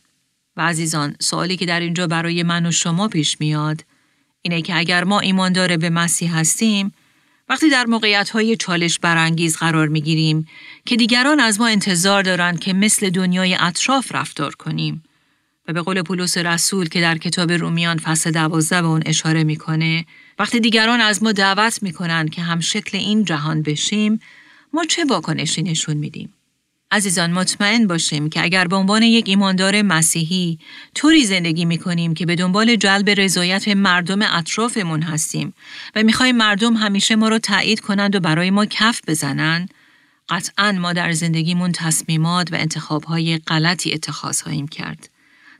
و 0.56 0.62
عزیزان 0.62 1.16
سوالی 1.20 1.56
که 1.56 1.66
در 1.66 1.80
اینجا 1.80 2.06
برای 2.06 2.42
من 2.42 2.66
و 2.66 2.70
شما 2.70 3.08
پیش 3.08 3.40
میاد 3.40 3.84
اینه 4.42 4.62
که 4.62 4.76
اگر 4.76 5.04
ما 5.04 5.20
ایماندار 5.20 5.76
به 5.76 5.90
مسیح 5.90 6.38
هستیم 6.38 6.94
وقتی 7.48 7.70
در 7.70 7.84
موقعیت 7.84 8.30
های 8.30 8.56
چالش 8.56 8.98
برانگیز 8.98 9.56
قرار 9.56 9.88
می 9.88 10.00
گیریم 10.00 10.46
که 10.86 10.96
دیگران 10.96 11.40
از 11.40 11.60
ما 11.60 11.66
انتظار 11.66 12.22
دارند 12.22 12.60
که 12.60 12.72
مثل 12.72 13.10
دنیای 13.10 13.56
اطراف 13.60 14.14
رفتار 14.14 14.54
کنیم. 14.54 15.02
و 15.68 15.72
به 15.72 15.82
قول 15.82 16.02
پولس 16.02 16.38
رسول 16.38 16.88
که 16.88 17.00
در 17.00 17.18
کتاب 17.18 17.52
رومیان 17.52 17.98
فصل 17.98 18.30
دوازده 18.30 18.82
به 18.82 18.88
اون 18.88 19.02
اشاره 19.06 19.44
می‌کنه 19.44 20.06
وقتی 20.38 20.60
دیگران 20.60 21.00
از 21.00 21.22
ما 21.22 21.32
دعوت 21.32 21.82
می‌کنن 21.82 22.28
که 22.28 22.42
هم 22.42 22.60
شکل 22.60 22.98
این 22.98 23.24
جهان 23.24 23.62
بشیم 23.62 24.20
ما 24.72 24.84
چه 24.84 25.04
واکنشی 25.04 25.62
نشون 25.62 25.96
میدیم؟ 25.96 26.34
عزیزان 26.92 27.32
مطمئن 27.32 27.86
باشیم 27.86 28.28
که 28.28 28.42
اگر 28.42 28.66
به 28.66 28.76
عنوان 28.76 29.02
یک 29.02 29.28
ایماندار 29.28 29.82
مسیحی 29.82 30.58
طوری 30.94 31.24
زندگی 31.24 31.64
می 31.64 31.78
کنیم 31.78 32.14
که 32.14 32.26
به 32.26 32.34
دنبال 32.34 32.76
جلب 32.76 33.10
رضایت 33.10 33.68
مردم 33.68 34.22
اطرافمون 34.22 35.02
هستیم 35.02 35.54
و 35.94 36.02
می‌خوایم 36.02 36.36
مردم 36.36 36.74
همیشه 36.74 37.16
ما 37.16 37.28
رو 37.28 37.38
تایید 37.38 37.80
کنند 37.80 38.14
و 38.14 38.20
برای 38.20 38.50
ما 38.50 38.66
کف 38.66 39.00
بزنند 39.06 39.74
قطعا 40.28 40.72
ما 40.72 40.92
در 40.92 41.12
زندگیمون 41.12 41.72
تصمیمات 41.72 42.52
و 42.52 42.56
انتخابهای 42.56 43.38
غلطی 43.38 43.92
اتخاذ 43.92 44.42
خواهیم 44.42 44.68
کرد. 44.68 45.08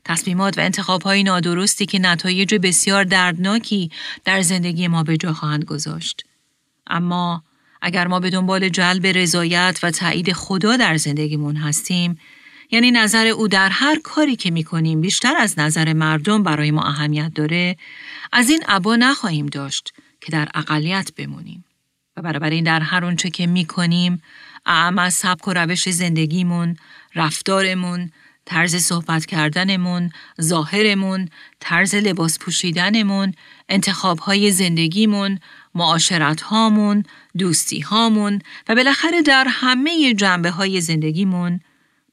تصمیمات 0.04 0.58
و 0.58 0.60
انتخابهای 0.60 1.22
نادرستی 1.22 1.86
که 1.86 1.98
نتایج 1.98 2.54
بسیار 2.54 3.04
دردناکی 3.04 3.90
در 4.24 4.42
زندگی 4.42 4.88
ما 4.88 5.02
به 5.02 5.16
جا 5.16 5.32
خواهند 5.32 5.64
گذاشت. 5.64 6.24
اما 6.86 7.42
اگر 7.82 8.06
ما 8.06 8.20
به 8.20 8.30
دنبال 8.30 8.68
جلب 8.68 9.06
رضایت 9.06 9.80
و 9.82 9.90
تایید 9.90 10.32
خدا 10.32 10.76
در 10.76 10.96
زندگیمون 10.96 11.56
هستیم 11.56 12.18
یعنی 12.70 12.90
نظر 12.90 13.26
او 13.26 13.48
در 13.48 13.68
هر 13.68 14.00
کاری 14.04 14.36
که 14.36 14.50
می 14.50 14.64
کنیم 14.64 15.00
بیشتر 15.00 15.34
از 15.36 15.58
نظر 15.58 15.92
مردم 15.92 16.42
برای 16.42 16.70
ما 16.70 16.82
اهمیت 16.82 17.32
داره 17.34 17.76
از 18.32 18.50
این 18.50 18.62
عبا 18.68 18.96
نخواهیم 18.96 19.46
داشت 19.46 19.92
که 20.20 20.32
در 20.32 20.48
اقلیت 20.54 21.10
بمونیم. 21.16 21.64
و 22.16 22.22
برابر 22.22 22.50
این 22.50 22.64
در 22.64 22.80
هر 22.80 23.04
اونچه 23.04 23.30
که 23.30 23.46
می 23.46 23.64
کنیم 23.64 24.22
اعم 24.66 24.98
از 24.98 25.14
سبک 25.14 25.48
و 25.48 25.52
روش 25.52 25.90
زندگیمون، 25.90 26.76
رفتارمون، 27.14 28.10
طرز 28.44 28.76
صحبت 28.76 29.26
کردنمون، 29.26 30.10
ظاهرمون، 30.40 31.28
طرز 31.60 31.94
لباس 31.94 32.38
پوشیدنمون، 32.38 33.34
انتخابهای 33.68 34.50
زندگیمون، 34.50 35.38
معاشرت 35.74 36.40
هامون، 36.40 37.02
دوستی 37.38 37.80
هامون 37.80 38.38
و 38.68 38.74
بالاخره 38.74 39.22
در 39.22 39.46
همه 39.48 40.14
جنبه 40.14 40.50
های 40.50 40.80
زندگیمون 40.80 41.60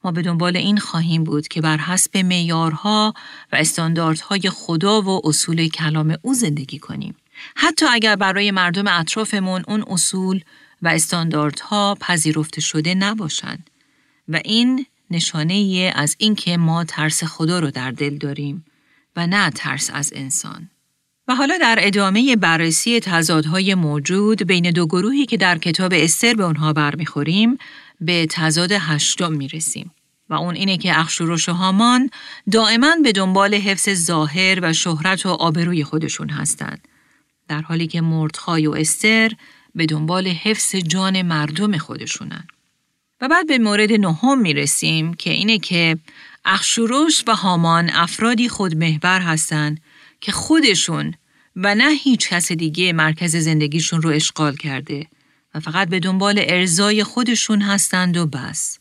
ما 0.03 0.11
به 0.11 0.21
دنبال 0.21 0.57
این 0.57 0.77
خواهیم 0.77 1.23
بود 1.23 1.47
که 1.47 1.61
بر 1.61 1.77
حسب 1.77 2.17
معیارها 2.17 3.13
و 3.51 3.55
استانداردهای 3.55 4.49
خدا 4.49 5.01
و 5.01 5.21
اصول 5.27 5.67
کلام 5.67 6.17
او 6.21 6.33
زندگی 6.33 6.79
کنیم. 6.79 7.15
حتی 7.55 7.85
اگر 7.85 8.15
برای 8.15 8.51
مردم 8.51 8.87
اطرافمون 8.87 9.63
اون 9.67 9.83
اصول 9.87 10.41
و 10.81 10.87
استانداردها 10.87 11.97
پذیرفته 12.01 12.61
شده 12.61 12.95
نباشند 12.95 13.69
و 14.27 14.41
این 14.45 14.85
نشانه 15.11 15.91
از 15.95 16.15
اینکه 16.19 16.57
ما 16.57 16.83
ترس 16.83 17.23
خدا 17.23 17.59
رو 17.59 17.71
در 17.71 17.91
دل 17.91 18.17
داریم 18.17 18.65
و 19.15 19.27
نه 19.27 19.49
ترس 19.49 19.89
از 19.93 20.13
انسان. 20.15 20.69
و 21.27 21.35
حالا 21.35 21.57
در 21.57 21.79
ادامه 21.81 22.35
بررسی 22.35 22.99
تضادهای 22.99 23.75
موجود 23.75 24.43
بین 24.43 24.71
دو 24.71 24.85
گروهی 24.87 25.25
که 25.25 25.37
در 25.37 25.57
کتاب 25.57 25.93
استر 25.95 26.33
به 26.33 26.43
اونها 26.43 26.73
برمیخوریم 26.73 27.57
به 28.01 28.27
تضاد 28.29 28.71
هشتم 28.71 29.31
می‌رسیم. 29.31 29.91
و 30.29 30.33
اون 30.33 30.55
اینه 30.55 30.77
که 30.77 30.99
اخشورش 30.99 31.49
و 31.49 31.53
هامان 31.53 32.09
دائما 32.51 32.95
به 33.03 33.11
دنبال 33.11 33.55
حفظ 33.55 33.89
ظاهر 33.89 34.59
و 34.61 34.73
شهرت 34.73 35.25
و 35.25 35.29
آبروی 35.29 35.83
خودشون 35.83 36.29
هستند. 36.29 36.87
در 37.47 37.61
حالی 37.61 37.87
که 37.87 38.01
مردخای 38.01 38.67
و 38.67 38.71
استر 38.71 39.31
به 39.75 39.85
دنبال 39.85 40.27
حفظ 40.27 40.75
جان 40.75 41.21
مردم 41.21 41.77
خودشونن. 41.77 42.47
و 43.21 43.27
بعد 43.27 43.47
به 43.47 43.57
مورد 43.57 43.91
نهم 43.91 44.41
می 44.41 44.53
رسیم 44.53 45.13
که 45.13 45.29
اینه 45.29 45.59
که 45.59 45.97
اخشوروش 46.45 47.23
و 47.27 47.35
هامان 47.35 47.89
افرادی 47.89 48.49
خودمهبر 48.49 49.21
هستند 49.21 49.81
که 50.21 50.31
خودشون 50.31 51.13
و 51.55 51.75
نه 51.75 51.91
هیچ 52.03 52.29
کس 52.29 52.51
دیگه 52.51 52.93
مرکز 52.93 53.35
زندگیشون 53.35 54.01
رو 54.01 54.09
اشغال 54.09 54.55
کرده 54.55 55.07
و 55.55 55.59
فقط 55.59 55.89
به 55.89 55.99
دنبال 55.99 56.43
ارزای 56.47 57.03
خودشون 57.03 57.61
هستند 57.61 58.17
و 58.17 58.25
بس. 58.25 58.79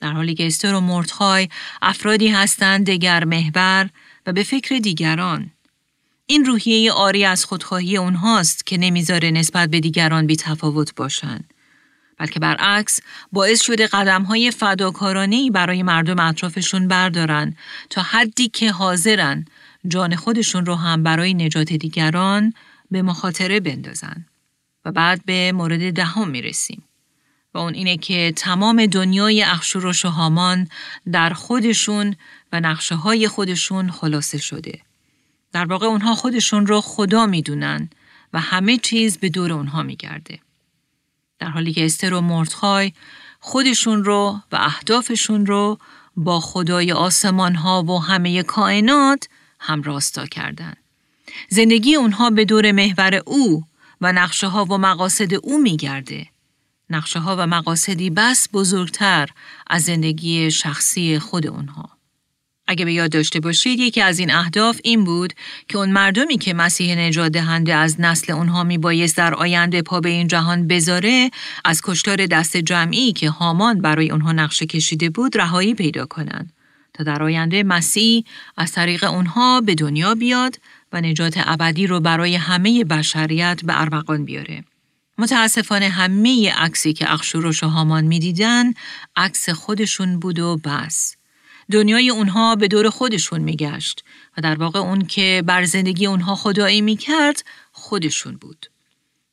در 0.00 0.12
حالی 0.12 0.34
که 0.34 0.46
استر 0.46 0.74
و 0.74 0.80
مردخای 0.80 1.48
افرادی 1.82 2.28
هستند 2.28 2.86
دگر 2.86 3.24
محور 3.24 3.90
و 4.26 4.32
به 4.32 4.42
فکر 4.42 4.78
دیگران. 4.78 5.50
این 6.26 6.44
روحیه 6.44 6.92
آری 6.92 7.24
از 7.24 7.44
خودخواهی 7.44 7.96
اونهاست 7.96 8.66
که 8.66 8.78
نمی‌ذاره 8.78 9.30
نسبت 9.30 9.70
به 9.70 9.80
دیگران 9.80 10.26
بی 10.26 10.36
تفاوت 10.36 10.94
باشند. 10.94 11.54
بلکه 12.18 12.40
برعکس 12.40 13.00
باعث 13.32 13.60
شده 13.62 13.86
قدم 13.86 14.22
های 14.22 14.50
فداکارانه 14.50 15.50
برای 15.50 15.82
مردم 15.82 16.20
اطرافشون 16.20 16.88
بردارن 16.88 17.56
تا 17.90 18.02
حدی 18.02 18.48
که 18.48 18.72
حاضرن 18.72 19.44
جان 19.88 20.16
خودشون 20.16 20.66
رو 20.66 20.74
هم 20.74 21.02
برای 21.02 21.34
نجات 21.34 21.72
دیگران 21.72 22.52
به 22.90 23.02
مخاطره 23.02 23.60
بندازن. 23.60 24.26
و 24.84 24.92
بعد 24.92 25.24
به 25.24 25.52
مورد 25.52 25.92
دهم 25.92 26.28
می 26.28 26.42
رسیم. 26.42 26.82
و 27.54 27.58
اون 27.58 27.74
اینه 27.74 27.96
که 27.96 28.32
تمام 28.36 28.86
دنیای 28.86 29.42
اخشور 29.42 29.86
و 29.86 29.92
شهامان 29.92 30.68
در 31.12 31.32
خودشون 31.32 32.16
و 32.52 32.60
نقشه 32.60 32.94
های 32.94 33.28
خودشون 33.28 33.90
خلاصه 33.90 34.38
شده. 34.38 34.80
در 35.52 35.64
واقع 35.64 35.86
اونها 35.86 36.14
خودشون 36.14 36.66
رو 36.66 36.80
خدا 36.80 37.26
می‌دونن 37.26 37.90
و 38.32 38.40
همه 38.40 38.78
چیز 38.78 39.18
به 39.18 39.28
دور 39.28 39.52
اونها 39.52 39.82
میگرده. 39.82 40.38
در 41.42 41.48
حالی 41.48 41.72
که 41.72 41.84
استر 41.84 42.14
و 42.14 42.20
مردخای 42.20 42.92
خودشون 43.40 44.04
رو 44.04 44.40
و 44.52 44.56
اهدافشون 44.56 45.46
رو 45.46 45.78
با 46.16 46.40
خدای 46.40 46.92
آسمان 46.92 47.54
ها 47.54 47.82
و 47.82 48.02
همه 48.02 48.42
کائنات 48.42 49.28
هم 49.60 49.82
راستا 49.82 50.26
کردن. 50.26 50.74
زندگی 51.48 51.94
اونها 51.94 52.30
به 52.30 52.44
دور 52.44 52.72
محور 52.72 53.22
او 53.26 53.64
و 54.00 54.12
نقشه 54.12 54.46
ها 54.46 54.64
و 54.64 54.78
مقاصد 54.78 55.34
او 55.34 55.58
میگرده. 55.58 56.26
نقشه 56.90 57.18
ها 57.18 57.36
و 57.38 57.46
مقاصدی 57.46 58.10
بس 58.10 58.48
بزرگتر 58.52 59.28
از 59.66 59.82
زندگی 59.82 60.50
شخصی 60.50 61.18
خود 61.18 61.46
اونها. 61.46 61.90
اگه 62.66 62.84
به 62.84 62.92
یاد 62.92 63.10
داشته 63.10 63.40
باشید 63.40 63.80
یکی 63.80 64.00
از 64.00 64.18
این 64.18 64.30
اهداف 64.30 64.80
این 64.84 65.04
بود 65.04 65.32
که 65.68 65.78
اون 65.78 65.90
مردمی 65.90 66.38
که 66.38 66.54
مسیح 66.54 66.94
نجات 66.94 67.32
دهنده 67.32 67.74
از 67.74 68.00
نسل 68.00 68.32
اونها 68.32 68.64
می 68.64 68.78
بایست 68.78 69.16
در 69.16 69.34
آینده 69.34 69.82
پا 69.82 70.00
به 70.00 70.08
این 70.08 70.26
جهان 70.26 70.66
بذاره 70.66 71.30
از 71.64 71.80
کشتار 71.84 72.26
دست 72.26 72.56
جمعی 72.56 73.12
که 73.12 73.30
هامان 73.30 73.80
برای 73.80 74.10
اونها 74.10 74.32
نقشه 74.32 74.66
کشیده 74.66 75.10
بود 75.10 75.38
رهایی 75.38 75.74
پیدا 75.74 76.06
کنند 76.06 76.52
تا 76.94 77.04
در 77.04 77.22
آینده 77.22 77.62
مسیح 77.62 78.24
از 78.56 78.72
طریق 78.72 79.04
اونها 79.04 79.60
به 79.60 79.74
دنیا 79.74 80.14
بیاد 80.14 80.58
و 80.92 81.00
نجات 81.00 81.34
ابدی 81.36 81.86
رو 81.86 82.00
برای 82.00 82.36
همه 82.36 82.84
بشریت 82.84 83.60
به 83.64 83.80
ارمغان 83.80 84.24
بیاره. 84.24 84.64
متاسفانه 85.18 85.88
همه 85.88 86.52
عکسی 86.52 86.92
که 86.92 87.12
اخشورش 87.12 87.62
و 87.62 87.66
هامان 87.68 88.04
می‌دیدن 88.04 88.72
عکس 89.16 89.48
خودشون 89.48 90.18
بود 90.18 90.38
و 90.38 90.56
بس. 90.64 91.16
دنیای 91.70 92.10
اونها 92.10 92.56
به 92.56 92.68
دور 92.68 92.90
خودشون 92.90 93.40
میگشت 93.40 94.04
و 94.36 94.40
در 94.40 94.54
واقع 94.54 94.78
اون 94.78 95.06
که 95.06 95.42
بر 95.46 95.64
زندگی 95.64 96.06
اونها 96.06 96.34
خدایی 96.34 96.80
می‌کرد 96.80 97.44
خودشون 97.72 98.36
بود. 98.36 98.66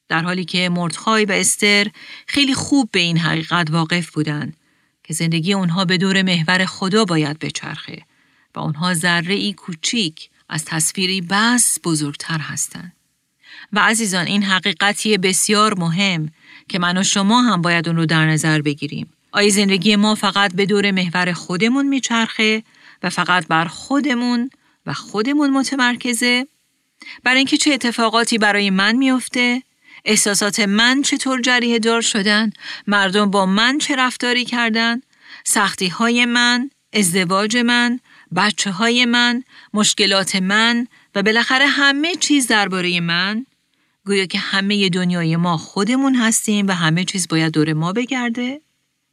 در 0.10 0.22
حالی 0.22 0.46
که 0.46 0.70
مردخای 0.70 1.26
و 1.26 1.32
استر 1.32 1.88
خیلی 2.28 2.54
خوب 2.54 2.90
به 2.92 3.00
این 3.00 3.18
حقیقت 3.18 3.72
واقف 3.72 4.10
بودند 4.10 4.58
که 5.04 5.14
زندگی 5.14 5.54
اونها 5.54 5.86
به 5.86 5.98
دور 5.98 6.22
محور 6.22 6.66
خدا 6.66 7.06
باید 7.06 7.40
بچرخه 7.40 8.02
و 8.56 8.60
اونها 8.60 8.94
ذره 8.94 9.34
ای 9.34 9.54
کوچیک 9.54 10.30
از 10.50 10.66
تصویری 10.66 11.22
بس 11.22 11.78
بزرگتر 11.84 12.38
هستند. 12.38 12.94
و 13.74 13.80
عزیزان 13.80 14.26
این 14.26 14.44
حقیقتی 14.44 15.18
بسیار 15.18 15.80
مهم 15.80 16.30
که 16.70 16.80
من 16.80 16.98
و 16.98 17.04
شما 17.04 17.42
هم 17.42 17.62
باید 17.62 17.88
اون 17.88 17.98
رو 17.98 18.06
در 18.06 18.26
نظر 18.26 18.62
بگیریم. 18.62 19.10
آیا 19.32 19.50
زندگی 19.50 19.96
ما 19.96 20.16
فقط 20.16 20.54
به 20.54 20.66
دور 20.66 20.92
محور 20.92 21.34
خودمون 21.34 21.88
میچرخه 21.88 22.64
و 23.04 23.10
فقط 23.10 23.48
بر 23.48 23.66
خودمون 23.66 24.50
و 24.86 24.94
خودمون 24.94 25.50
متمرکزه؟ 25.50 26.48
برای 27.24 27.38
اینکه 27.38 27.58
چه 27.58 27.74
اتفاقاتی 27.74 28.38
برای 28.38 28.70
من 28.70 28.96
میافته؟ 28.96 29.64
احساسات 30.06 30.60
من 30.60 31.02
چطور 31.02 31.42
جریه 31.42 31.80
دار 31.80 32.02
شدن؟ 32.02 32.52
مردم 32.88 33.32
با 33.32 33.46
من 33.46 33.78
چه 33.78 33.96
رفتاری 33.96 34.46
کردن؟ 34.46 35.02
سختی 35.44 35.88
های 35.88 36.26
من، 36.26 36.70
ازدواج 36.94 37.58
من، 37.58 38.00
بچه 38.36 38.72
های 38.72 39.06
من، 39.06 39.44
مشکلات 39.74 40.36
من 40.36 40.88
و 41.16 41.24
بالاخره 41.24 41.68
همه 41.68 42.16
چیز 42.16 42.48
درباره 42.48 43.00
من 43.00 43.46
گویا 44.06 44.26
که 44.26 44.40
همه 44.40 44.90
دنیای 44.90 45.36
ما 45.36 45.58
خودمون 45.58 46.16
هستیم 46.16 46.68
و 46.68 46.72
همه 46.72 47.06
چیز 47.06 47.28
باید 47.28 47.54
دور 47.54 47.74
ما 47.74 47.94
بگرده 47.94 48.62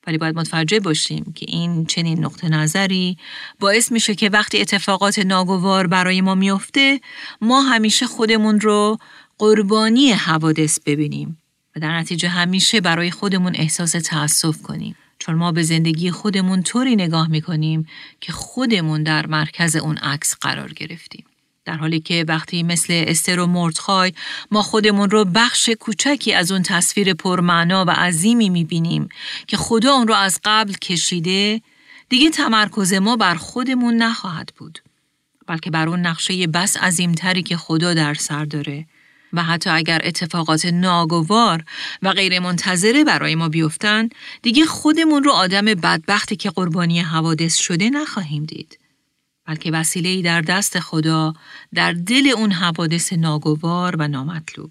ولی 0.07 0.19
باید 0.19 0.37
متوجه 0.37 0.81
باشیم 0.81 1.33
که 1.35 1.47
این 1.49 1.87
چنین 1.87 2.25
نقطه 2.25 2.49
نظری 2.49 3.17
باعث 3.61 3.93
میشه 3.93 4.15
که 4.15 4.29
وقتی 4.29 4.61
اتفاقات 4.61 5.19
ناگوار 5.19 5.87
برای 5.87 6.21
ما 6.21 6.35
میفته 6.35 7.01
ما 7.41 7.63
همیشه 7.63 8.07
خودمون 8.07 8.61
رو 8.61 8.99
قربانی 9.39 10.13
حوادث 10.13 10.79
ببینیم 10.87 11.43
و 11.77 11.81
در 11.81 11.99
نتیجه 11.99 12.29
همیشه 12.29 12.81
برای 12.81 13.11
خودمون 13.11 13.53
احساس 13.57 13.91
تأسف 13.93 14.63
کنیم 14.63 14.97
چون 15.19 15.35
ما 15.35 15.53
به 15.53 15.63
زندگی 15.63 16.11
خودمون 16.11 16.63
طوری 16.63 16.97
نگاه 16.97 17.29
می‌کنیم 17.29 17.87
که 18.21 18.33
خودمون 18.33 19.03
در 19.03 19.27
مرکز 19.27 19.77
اون 19.77 19.97
عکس 19.97 20.37
قرار 20.41 20.73
گرفتیم. 20.73 21.25
در 21.67 21.77
حالی 21.77 22.01
که 22.01 22.25
وقتی 22.29 22.63
مثل 22.63 23.05
استر 23.07 23.41
و 23.41 23.47
مردخای 23.47 24.13
ما 24.51 24.63
خودمون 24.63 25.11
رو 25.11 25.25
بخش 25.25 25.71
کوچکی 25.81 26.35
از 26.35 26.53
اون 26.53 26.63
تصویر 26.63 27.15
پرمعنا 27.15 27.85
و 27.85 27.91
عظیمی 27.91 28.49
می‌بینیم 28.49 29.09
که 29.47 29.57
خدا 29.57 29.93
اون 29.93 30.09
رو 30.09 30.15
از 30.15 30.41
قبل 30.45 30.73
کشیده 30.73 31.61
دیگه 32.09 32.31
تمرکز 32.31 32.93
ما 32.93 33.17
بر 33.17 33.35
خودمون 33.35 33.97
نخواهد 33.97 34.53
بود 34.57 34.79
بلکه 35.47 35.71
بر 35.71 35.89
اون 35.89 36.01
نقشه 36.01 36.47
بس 36.47 36.77
عظیمتری 36.77 37.43
که 37.43 37.57
خدا 37.57 37.95
در 37.95 38.15
سر 38.15 38.45
داره 38.45 38.87
و 39.33 39.43
حتی 39.43 39.71
اگر 39.71 40.01
اتفاقات 40.05 40.67
ناگوار 40.67 41.65
و 42.03 42.13
غیر 42.13 42.39
منتظره 42.39 43.05
برای 43.05 43.35
ما 43.35 43.49
بیفتن 43.49 44.09
دیگه 44.43 44.67
خودمون 44.67 45.25
رو 45.25 45.31
آدم 45.31 45.65
بدبختی 45.65 46.37
که 46.37 46.51
قربانی 46.51 47.01
حوادث 47.01 47.57
شده 47.57 47.91
نخواهیم 47.91 48.45
دید. 48.45 48.79
بلکه 49.47 49.71
وسیله 49.71 50.23
در 50.23 50.41
دست 50.41 50.81
خدا 50.81 51.35
در 51.75 51.93
دل 51.93 52.33
اون 52.37 52.53
حوادث 52.53 53.13
ناگوار 53.13 53.97
و 53.97 54.09
نامطلوب. 54.09 54.71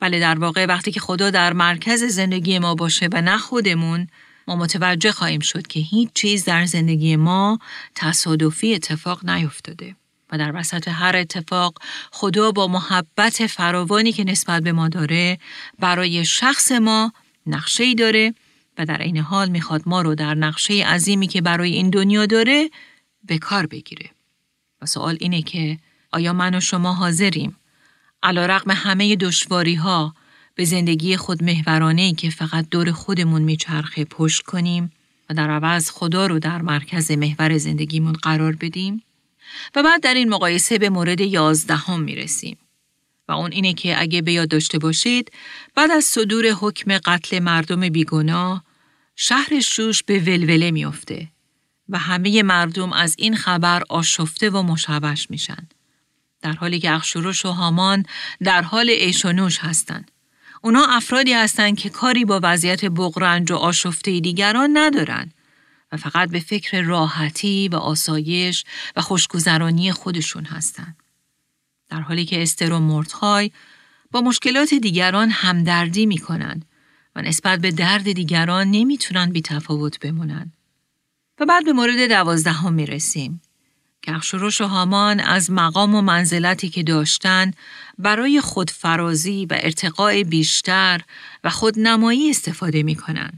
بله 0.00 0.20
در 0.20 0.38
واقع 0.38 0.66
وقتی 0.66 0.92
که 0.92 1.00
خدا 1.00 1.30
در 1.30 1.52
مرکز 1.52 2.04
زندگی 2.04 2.58
ما 2.58 2.74
باشه 2.74 3.08
و 3.12 3.22
نه 3.22 3.38
خودمون 3.38 4.06
ما 4.48 4.56
متوجه 4.56 5.12
خواهیم 5.12 5.40
شد 5.40 5.66
که 5.66 5.80
هیچ 5.80 6.08
چیز 6.14 6.44
در 6.44 6.66
زندگی 6.66 7.16
ما 7.16 7.58
تصادفی 7.94 8.74
اتفاق 8.74 9.30
نیفتاده. 9.30 9.96
و 10.32 10.38
در 10.38 10.52
وسط 10.54 10.88
هر 10.88 11.16
اتفاق 11.16 11.78
خدا 12.10 12.52
با 12.52 12.66
محبت 12.66 13.46
فراوانی 13.46 14.12
که 14.12 14.24
نسبت 14.24 14.62
به 14.62 14.72
ما 14.72 14.88
داره 14.88 15.38
برای 15.78 16.24
شخص 16.24 16.72
ما 16.72 17.12
نقشه 17.46 17.84
ای 17.84 17.94
داره 17.94 18.34
و 18.78 18.86
در 18.86 18.98
این 18.98 19.16
حال 19.16 19.48
می‌خواد 19.48 19.82
ما 19.86 20.02
رو 20.02 20.14
در 20.14 20.34
نقشه 20.34 20.74
عظیمی 20.74 21.26
که 21.26 21.40
برای 21.40 21.72
این 21.72 21.90
دنیا 21.90 22.26
داره 22.26 22.70
به 23.24 23.38
کار 23.38 23.66
بگیره. 23.66 24.10
و 24.82 24.86
سوال 24.86 25.16
اینه 25.20 25.42
که 25.42 25.78
آیا 26.12 26.32
من 26.32 26.54
و 26.54 26.60
شما 26.60 26.92
حاضریم 26.92 27.56
علا 28.22 28.46
رقم 28.46 28.70
همه 28.70 29.16
دشواری 29.16 29.74
ها 29.74 30.14
به 30.54 30.64
زندگی 30.64 31.16
خود 31.16 31.44
محورانه 31.44 32.12
که 32.14 32.30
فقط 32.30 32.68
دور 32.70 32.92
خودمون 32.92 33.42
میچرخه 33.42 34.04
پشت 34.04 34.42
کنیم 34.42 34.92
و 35.30 35.34
در 35.34 35.50
عوض 35.50 35.90
خدا 35.90 36.26
رو 36.26 36.38
در 36.38 36.62
مرکز 36.62 37.10
محور 37.10 37.58
زندگیمون 37.58 38.12
قرار 38.12 38.56
بدیم؟ 38.56 39.02
و 39.74 39.82
بعد 39.82 40.02
در 40.02 40.14
این 40.14 40.28
مقایسه 40.28 40.78
به 40.78 40.90
مورد 40.90 41.20
یازدهم 41.20 42.00
می 42.00 42.14
رسیم. 42.14 42.58
و 43.28 43.32
اون 43.32 43.52
اینه 43.52 43.74
که 43.74 44.00
اگه 44.00 44.22
به 44.22 44.32
یاد 44.32 44.48
داشته 44.48 44.78
باشید 44.78 45.32
بعد 45.74 45.90
از 45.90 46.04
صدور 46.04 46.46
حکم 46.46 46.98
قتل 46.98 47.38
مردم 47.38 47.88
بیگناه 47.88 48.64
شهر 49.16 49.60
شوش 49.60 50.02
به 50.02 50.18
ولوله 50.18 50.70
میافته 50.70 51.28
و 51.90 51.98
همه 51.98 52.42
مردم 52.42 52.92
از 52.92 53.14
این 53.18 53.36
خبر 53.36 53.82
آشفته 53.88 54.50
و 54.50 54.62
مشوش 54.62 55.30
میشن. 55.30 55.68
در 56.42 56.52
حالی 56.52 56.78
که 56.78 56.90
اخشورش 56.90 57.46
و 57.46 57.48
هامان 57.48 58.06
در 58.42 58.62
حال 58.62 58.90
ایش 58.90 59.24
و 59.24 59.32
نوش 59.32 59.58
هستند. 59.58 60.10
اونا 60.62 60.86
افرادی 60.88 61.32
هستند 61.32 61.78
که 61.78 61.88
کاری 61.88 62.24
با 62.24 62.40
وضعیت 62.42 62.84
بغرنج 62.84 63.52
و 63.52 63.56
آشفته 63.56 64.20
دیگران 64.20 64.70
ندارن 64.76 65.32
و 65.92 65.96
فقط 65.96 66.30
به 66.30 66.40
فکر 66.40 66.82
راحتی 66.82 67.68
و 67.68 67.76
آسایش 67.76 68.64
و 68.96 69.00
خوشگذرانی 69.00 69.92
خودشون 69.92 70.44
هستند. 70.44 70.96
در 71.88 72.00
حالی 72.00 72.24
که 72.24 72.42
استر 72.42 72.72
و 72.72 72.78
مردخای 72.78 73.50
با 74.10 74.20
مشکلات 74.20 74.74
دیگران 74.74 75.30
همدردی 75.30 76.06
می‌کنن 76.06 76.62
و 77.16 77.22
نسبت 77.22 77.60
به 77.60 77.70
درد 77.70 78.12
دیگران 78.12 78.70
نمی‌تونن 78.70 79.30
بی 79.30 79.42
تفاوت 79.42 80.00
بمونن. 80.00 80.52
و 81.40 81.46
بعد 81.46 81.64
به 81.64 81.72
مورد 81.72 82.08
دوازدهم 82.08 82.72
می 82.72 82.86
رسیم. 82.86 83.42
که 84.02 84.12
و 84.60 84.68
هامان 84.68 85.20
از 85.20 85.50
مقام 85.50 85.94
و 85.94 86.02
منزلتی 86.02 86.68
که 86.68 86.82
داشتن 86.82 87.50
برای 87.98 88.40
خودفرازی 88.40 89.46
و 89.46 89.58
ارتقاء 89.60 90.22
بیشتر 90.22 91.00
و 91.44 91.50
خودنمایی 91.50 92.30
استفاده 92.30 92.82
می 92.82 92.94
کنن. 92.94 93.30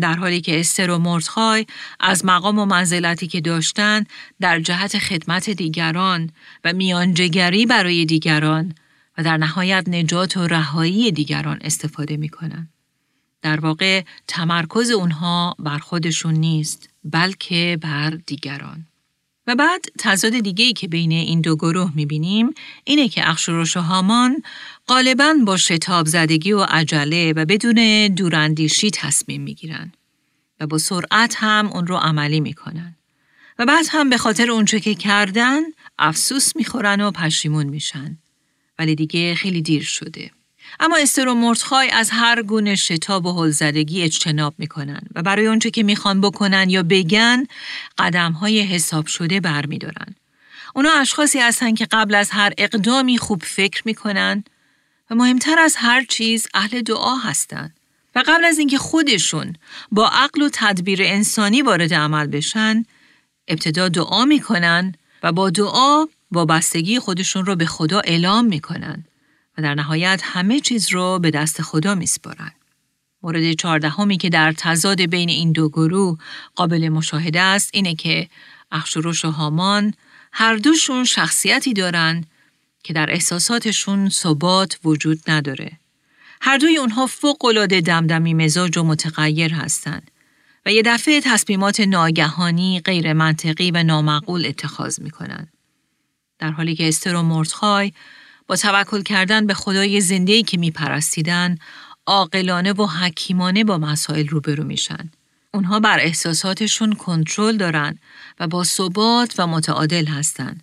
در 0.00 0.14
حالی 0.14 0.40
که 0.40 0.60
استر 0.60 0.90
و 0.90 0.98
مردخای 0.98 1.66
از 2.00 2.24
مقام 2.24 2.58
و 2.58 2.64
منزلتی 2.64 3.26
که 3.26 3.40
داشتن 3.40 4.04
در 4.40 4.60
جهت 4.60 4.98
خدمت 4.98 5.50
دیگران 5.50 6.30
و 6.64 6.72
میانجگری 6.72 7.66
برای 7.66 8.04
دیگران 8.04 8.74
و 9.18 9.22
در 9.22 9.36
نهایت 9.36 9.88
نجات 9.88 10.36
و 10.36 10.46
رهایی 10.46 11.12
دیگران 11.12 11.58
استفاده 11.60 12.16
می 12.16 12.28
کنن. 12.28 12.68
در 13.42 13.60
واقع 13.60 14.02
تمرکز 14.28 14.90
اونها 14.90 15.56
بر 15.58 15.78
خودشون 15.78 16.34
نیست 16.34 16.88
بلکه 17.04 17.78
بر 17.80 18.10
دیگران. 18.10 18.86
و 19.46 19.54
بعد 19.54 19.84
تضاد 19.98 20.40
دیگه 20.40 20.72
که 20.72 20.88
بین 20.88 21.12
این 21.12 21.40
دو 21.40 21.56
گروه 21.56 21.92
می‌بینیم 21.94 22.54
اینه 22.84 23.08
که 23.08 23.28
اخشورش 23.30 23.76
و 23.76 23.80
هامان 23.80 24.42
غالبا 24.88 25.34
با 25.46 25.56
شتاب 25.56 26.06
زدگی 26.06 26.52
و 26.52 26.64
عجله 26.64 27.32
و 27.32 27.44
بدون 27.44 28.08
دوراندیشی 28.08 28.90
تصمیم 28.90 29.42
می‌گیرن 29.42 29.92
و 30.60 30.66
با 30.66 30.78
سرعت 30.78 31.34
هم 31.38 31.66
اون 31.66 31.86
رو 31.86 31.96
عملی 31.96 32.40
می‌کنن 32.40 32.96
و 33.58 33.66
بعد 33.66 33.86
هم 33.88 34.10
به 34.10 34.18
خاطر 34.18 34.50
اونچه 34.50 34.80
که 34.80 34.94
کردن 34.94 35.60
افسوس 35.98 36.56
می‌خورن 36.56 37.00
و 37.00 37.10
پشیمون 37.10 37.66
میشن 37.66 38.18
ولی 38.78 38.94
دیگه 38.94 39.34
خیلی 39.34 39.62
دیر 39.62 39.82
شده. 39.82 40.30
اما 40.80 40.96
استر 40.96 41.28
و 41.28 41.34
مرتخای 41.34 41.90
از 41.90 42.10
هر 42.10 42.42
گونه 42.42 42.74
شتاب 42.74 43.26
و 43.26 43.32
هلزدگی 43.32 44.02
اجتناب 44.02 44.54
می‌کنن 44.58 45.00
و 45.14 45.22
برای 45.22 45.46
اونچه 45.46 45.70
که 45.70 45.82
می‌خوان 45.82 46.20
بکنن 46.20 46.70
یا 46.70 46.82
بگن 46.82 47.44
قدم 47.98 48.32
های 48.32 48.60
حساب 48.60 49.06
شده 49.06 49.40
برمیدارن. 49.40 50.14
اونا 50.74 50.90
اشخاصی 50.92 51.38
هستن 51.38 51.74
که 51.74 51.86
قبل 51.92 52.14
از 52.14 52.30
هر 52.30 52.52
اقدامی 52.58 53.18
خوب 53.18 53.42
فکر 53.42 53.82
می‌کنن 53.84 54.44
و 55.10 55.14
مهمتر 55.14 55.58
از 55.58 55.76
هر 55.76 56.04
چیز 56.04 56.46
اهل 56.54 56.82
دعا 56.82 57.16
هستند. 57.16 57.76
و 58.14 58.22
قبل 58.26 58.44
از 58.44 58.58
اینکه 58.58 58.78
خودشون 58.78 59.56
با 59.92 60.08
عقل 60.08 60.42
و 60.42 60.48
تدبیر 60.52 61.02
انسانی 61.02 61.62
وارد 61.62 61.94
عمل 61.94 62.26
بشن، 62.26 62.84
ابتدا 63.48 63.88
دعا 63.88 64.24
می‌کنن 64.24 64.94
و 65.22 65.32
با 65.32 65.50
دعا 65.50 66.06
وابستگی 66.32 66.98
خودشون 66.98 67.46
رو 67.46 67.56
به 67.56 67.66
خدا 67.66 68.00
اعلام 68.00 68.44
می‌کنن 68.44 69.04
در 69.60 69.74
نهایت 69.74 70.20
همه 70.24 70.60
چیز 70.60 70.92
رو 70.92 71.18
به 71.18 71.30
دست 71.30 71.62
خدا 71.62 71.94
میسپارن. 71.94 72.52
مورد 73.22 73.52
چهاردهمی 73.52 74.16
که 74.16 74.28
در 74.28 74.52
تضاد 74.52 75.00
بین 75.00 75.28
این 75.28 75.52
دو 75.52 75.68
گروه 75.68 76.18
قابل 76.54 76.88
مشاهده 76.88 77.40
است 77.40 77.70
اینه 77.72 77.94
که 77.94 78.28
اخشورش 78.72 79.24
و 79.24 79.30
هامان 79.30 79.94
هر 80.32 80.56
دوشون 80.56 81.04
شخصیتی 81.04 81.72
دارن 81.72 82.24
که 82.82 82.92
در 82.92 83.10
احساساتشون 83.10 84.08
ثبات 84.08 84.78
وجود 84.84 85.30
نداره. 85.30 85.72
هر 86.40 86.58
دوی 86.58 86.76
اونها 86.76 87.06
فوق 87.06 87.44
العاده 87.44 87.80
دمدمی 87.80 88.34
مزاج 88.34 88.78
و 88.78 88.82
متغیر 88.82 89.54
هستند 89.54 90.10
و 90.66 90.72
یه 90.72 90.82
دفعه 90.82 91.20
تصمیمات 91.20 91.80
ناگهانی 91.80 92.80
غیر 92.80 93.12
منطقی 93.12 93.70
و 93.70 93.82
نامعقول 93.82 94.46
اتخاذ 94.46 95.00
می‌کنن. 95.00 95.48
در 96.38 96.50
حالی 96.50 96.76
که 96.76 96.88
استر 96.88 97.14
و 97.14 97.22
مردخای 97.22 97.92
با 98.50 98.56
توکل 98.56 99.02
کردن 99.02 99.46
به 99.46 99.54
خدای 99.54 100.00
زندهی 100.00 100.42
که 100.42 100.58
میپرستیدن 100.58 101.58
عاقلانه 102.06 102.72
و 102.72 102.86
حکیمانه 102.86 103.64
با 103.64 103.78
مسائل 103.78 104.28
روبرو 104.28 104.64
میشن. 104.64 105.10
اونها 105.54 105.80
بر 105.80 106.00
احساساتشون 106.00 106.92
کنترل 106.92 107.56
دارن 107.56 107.98
و 108.40 108.48
با 108.48 108.64
ثبات 108.64 109.34
و 109.38 109.46
متعادل 109.46 110.06
هستند. 110.06 110.62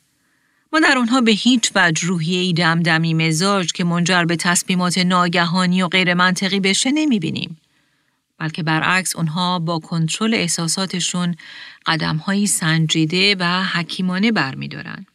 ما 0.74 0.80
در 0.80 0.98
اونها 0.98 1.22
به 1.22 1.32
هیچ 1.32 1.72
وجه 1.76 2.08
روحیه‌ای 2.08 2.54
دمدمی 2.54 3.14
مزاج 3.14 3.72
که 3.72 3.84
منجر 3.84 4.26
به 4.26 4.36
تصمیمات 4.36 4.98
ناگهانی 4.98 5.82
و 5.82 5.88
غیر 5.88 6.14
منطقی 6.14 6.60
بشه 6.60 6.92
نمی‌بینیم. 6.92 7.58
بلکه 8.38 8.64
برعکس 8.64 9.16
اونها 9.16 9.60
با 9.60 9.80
کنترل 9.80 10.34
احساساتشون 10.34 11.36
قدمهایی 11.86 12.48
سنجیده 12.48 13.36
و 13.40 13.64
حکیمانه 13.64 14.32
برمیدارن. 14.32 15.06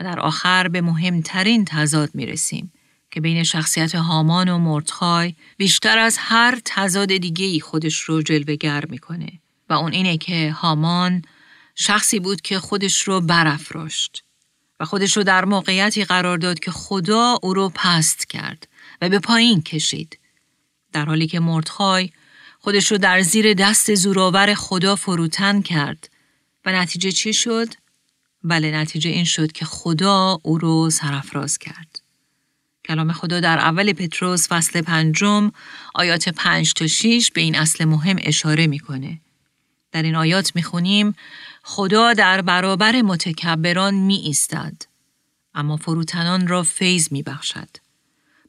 و 0.00 0.04
در 0.04 0.20
آخر 0.20 0.68
به 0.68 0.80
مهمترین 0.80 1.64
تضاد 1.64 2.10
می 2.14 2.26
رسیم 2.26 2.72
که 3.10 3.20
بین 3.20 3.42
شخصیت 3.42 3.94
هامان 3.94 4.48
و 4.48 4.58
مردخای 4.58 5.34
بیشتر 5.56 5.98
از 5.98 6.16
هر 6.18 6.58
تضاد 6.64 7.16
دیگه 7.16 7.60
خودش 7.60 7.98
رو 8.00 8.22
جلوگر 8.22 8.84
می‌کنه 8.88 9.32
و 9.68 9.72
اون 9.72 9.92
اینه 9.92 10.18
که 10.18 10.52
هامان 10.52 11.22
شخصی 11.74 12.20
بود 12.20 12.40
که 12.40 12.58
خودش 12.58 13.02
رو 13.02 13.20
برافراشت 13.20 14.24
و 14.80 14.84
خودش 14.84 15.16
رو 15.16 15.22
در 15.22 15.44
موقعیتی 15.44 16.04
قرار 16.04 16.38
داد 16.38 16.58
که 16.58 16.70
خدا 16.70 17.38
او 17.42 17.54
رو 17.54 17.72
پست 17.74 18.28
کرد 18.28 18.68
و 19.02 19.08
به 19.08 19.18
پایین 19.18 19.62
کشید 19.62 20.18
در 20.92 21.04
حالی 21.04 21.26
که 21.26 21.40
مردخای 21.40 22.10
خودش 22.58 22.92
رو 22.92 22.98
در 22.98 23.20
زیر 23.20 23.54
دست 23.54 23.94
زورآور 23.94 24.54
خدا 24.54 24.96
فروتن 24.96 25.62
کرد 25.62 26.10
و 26.64 26.72
نتیجه 26.72 27.12
چی 27.12 27.32
شد؟ 27.32 27.68
بله 28.48 28.70
نتیجه 28.70 29.10
این 29.10 29.24
شد 29.24 29.52
که 29.52 29.64
خدا 29.64 30.38
او 30.42 30.58
رو 30.58 30.90
سرفراز 30.90 31.58
کرد. 31.58 32.02
کلام 32.84 33.12
خدا 33.12 33.40
در 33.40 33.58
اول 33.58 33.92
پتروس 33.92 34.48
فصل 34.48 34.80
پنجم 34.80 35.50
آیات 35.94 36.28
پنج 36.28 36.72
تا 36.72 36.86
شیش 36.86 37.30
به 37.30 37.40
این 37.40 37.56
اصل 37.56 37.84
مهم 37.84 38.16
اشاره 38.20 38.66
می‌کنه. 38.66 39.20
در 39.92 40.02
این 40.02 40.16
آیات 40.16 40.52
می‌خونیم 40.54 41.14
خدا 41.62 42.12
در 42.12 42.40
برابر 42.40 43.02
متکبران 43.02 43.94
می 43.94 44.16
ایستد 44.16 44.82
اما 45.54 45.76
فروتنان 45.76 46.46
را 46.46 46.62
فیض 46.62 47.12
می 47.12 47.22
بخشد. 47.22 47.68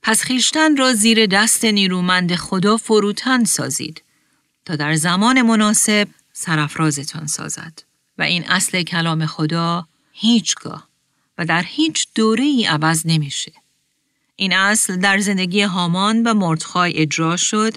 پس 0.02 0.24
خیشتن 0.24 0.78
را 0.78 0.94
زیر 0.94 1.26
دست 1.26 1.66
نیرومند 1.66 2.36
خدا 2.36 2.78
فروتن 2.78 3.44
سازید 3.44 4.04
تا 4.66 4.76
در 4.76 4.96
زمان 4.96 5.42
مناسب 5.42 6.08
سرفرازتان 6.34 7.28
سازد. 7.28 7.90
و 8.20 8.22
این 8.22 8.50
اصل 8.50 8.84
کلام 8.84 9.26
خدا 9.26 9.88
هیچگاه 10.22 10.88
و 11.38 11.46
در 11.46 11.64
هیچ 11.64 12.08
دوره 12.16 12.44
ای 12.44 12.66
عوض 12.66 13.02
نمیشه. 13.06 13.52
این 14.36 14.54
اصل 14.54 14.96
در 14.96 15.20
زندگی 15.20 15.62
هامان 15.62 16.24
و 16.24 16.34
مردخای 16.34 16.98
اجرا 16.98 17.38
شد 17.38 17.74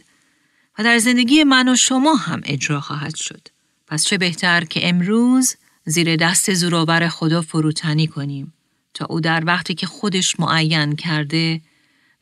و 0.78 0.83
در 0.83 0.98
زندگی 0.98 1.44
من 1.44 1.68
و 1.68 1.76
شما 1.76 2.14
هم 2.14 2.40
اجرا 2.44 2.81
خواهد 2.81 3.14
شد. 3.14 3.48
پس 3.87 4.05
چه 4.05 4.18
بهتر 4.18 4.64
که 4.64 4.88
امروز 4.88 5.57
زیر 5.85 6.16
دست 6.16 6.55
زورآور 6.55 7.09
خدا 7.09 7.42
فروتنی 7.42 8.07
کنیم 8.07 8.52
تا 8.94 9.07
او 9.07 9.20
در 9.20 9.42
وقتی 9.46 9.74
که 9.74 9.87
خودش 9.87 10.40
معین 10.40 10.96
کرده 10.96 11.61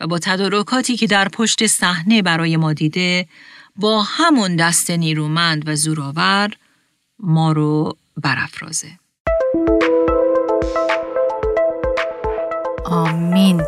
و 0.00 0.06
با 0.06 0.18
تدارکاتی 0.18 0.96
که 0.96 1.06
در 1.06 1.28
پشت 1.28 1.66
صحنه 1.66 2.22
برای 2.22 2.56
ما 2.56 2.72
دیده 2.72 3.28
با 3.76 4.02
همون 4.02 4.56
دست 4.56 4.90
نیرومند 4.90 5.68
و 5.68 5.76
زورآور 5.76 6.50
ما 7.18 7.52
رو 7.52 7.96
برافرازه 8.16 8.98
آمین. 12.90 13.62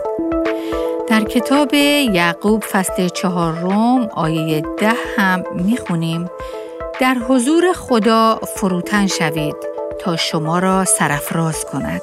در 1.08 1.24
کتاب 1.24 1.74
یعقوب 1.74 2.64
فصل 2.64 3.08
چهارم 3.08 4.08
آیه 4.14 4.62
ده 4.78 4.92
هم 5.16 5.44
می‌خونیم 5.54 6.30
در 7.00 7.14
حضور 7.14 7.72
خدا 7.72 8.40
فروتن 8.56 9.06
شوید 9.06 9.56
تا 10.00 10.16
شما 10.16 10.58
را 10.58 10.84
سرفراز 10.84 11.64
کند. 11.64 12.02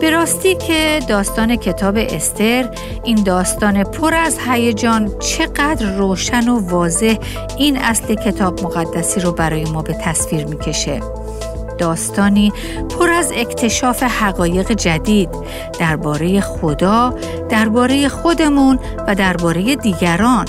به 0.00 0.10
راستی 0.10 0.54
که 0.54 1.00
داستان 1.08 1.56
کتاب 1.56 1.96
استر 1.96 2.68
این 3.04 3.22
داستان 3.22 3.84
پر 3.84 4.14
از 4.14 4.38
هیجان 4.48 5.18
چقدر 5.18 5.96
روشن 5.96 6.48
و 6.48 6.68
واضح 6.68 7.16
این 7.58 7.76
اصل 7.78 8.14
کتاب 8.14 8.62
مقدسی 8.64 9.20
رو 9.20 9.32
برای 9.32 9.64
ما 9.64 9.82
به 9.82 9.92
تصویر 9.92 10.46
می‌کشه. 10.46 11.00
داستانی 11.78 12.52
پر 12.98 13.10
از 13.10 13.32
اکتشاف 13.36 14.02
حقایق 14.02 14.72
جدید 14.72 15.28
درباره 15.78 16.40
خدا، 16.40 17.14
درباره 17.48 18.08
خودمون 18.08 18.78
و 19.08 19.14
درباره 19.14 19.76
دیگران. 19.76 20.46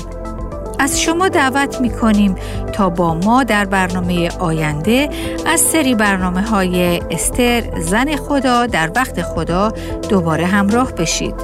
از 0.79 1.01
شما 1.01 1.29
دعوت 1.29 1.81
می 1.81 1.89
کنیم 1.89 2.35
تا 2.73 2.89
با 2.89 3.13
ما 3.13 3.43
در 3.43 3.65
برنامه 3.65 4.29
آینده 4.39 5.09
از 5.45 5.59
سری 5.59 5.95
برنامه 5.95 6.41
های 6.41 6.99
استر 7.11 7.63
زن 7.79 8.15
خدا 8.15 8.65
در 8.65 8.91
وقت 8.95 9.21
خدا 9.21 9.73
دوباره 10.09 10.45
همراه 10.45 10.91
بشید 10.91 11.35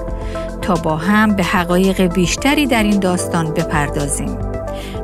تا 0.62 0.74
با 0.74 0.96
هم 0.96 1.36
به 1.36 1.44
حقایق 1.44 2.02
بیشتری 2.02 2.68
در 2.68 2.84
این 2.84 3.00
داستان 3.00 3.54
بپردازیم. 3.54 4.49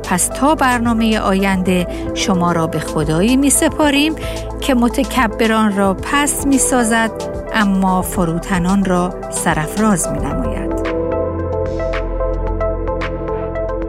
پس 0.08 0.28
تا 0.28 0.56
برنامه 0.56 1.20
آینده 1.20 1.88
شما 2.14 2.52
را 2.52 2.68
به 2.68 2.80
خدایی 2.80 3.38
می 3.38 3.50
سپاریم 3.50 4.16
که 4.62 4.74
متکبران 4.74 5.78
را 5.78 5.94
پس 5.94 6.48
می 6.48 6.58
سازد 6.58 7.12
اما 7.54 8.02
فروتنان 8.02 8.86
را 8.86 9.16
سرفراز 9.32 10.08
می 10.08 10.20
نماید. 10.20 10.76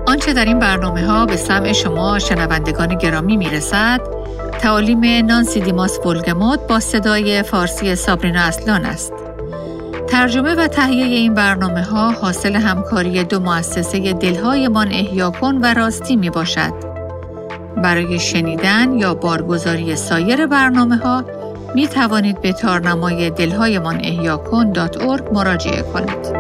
آنچه 0.07 0.33
در 0.33 0.45
این 0.45 0.59
برنامه 0.59 1.07
ها 1.07 1.27
به 1.27 1.37
سمع 1.37 1.73
شما 1.73 2.19
شنوندگان 2.19 2.95
گرامی 2.95 3.37
می 3.37 3.51
رسد 3.51 4.01
تعالیم 4.61 5.27
نانسی 5.27 5.61
دیماس 5.61 6.07
ولگموت 6.07 6.61
با 6.69 6.81
صدای 6.81 7.43
فارسی 7.43 7.95
سابرینا 7.95 8.41
اصلان 8.41 8.85
است. 8.85 9.26
ترجمه 10.17 10.55
و 10.55 10.69
تهیه 10.69 11.05
این 11.05 11.35
برنامه 11.35 11.83
ها 11.83 12.11
حاصل 12.11 12.57
همکاری 12.57 13.25
دو 13.25 13.41
مؤسسه 13.41 14.13
دلهایمان 14.13 14.89
احیا 14.93 15.31
کن 15.31 15.57
و 15.63 15.75
راستی 15.75 16.17
می 16.17 16.31
باشد. 16.31 16.73
برای 17.77 18.19
شنیدن 18.19 18.93
یا 18.93 19.15
بارگزاری 19.15 19.97
سایر 19.97 20.47
برنامه 20.47 20.97
ها 20.97 21.25
می 21.75 21.89
توانید 21.89 22.41
به 22.41 22.53
تارنمای 22.53 23.31
دلهایمان 23.31 23.97
احیا 23.97 24.37
مراجعه 25.33 25.83
کنید. 25.83 26.36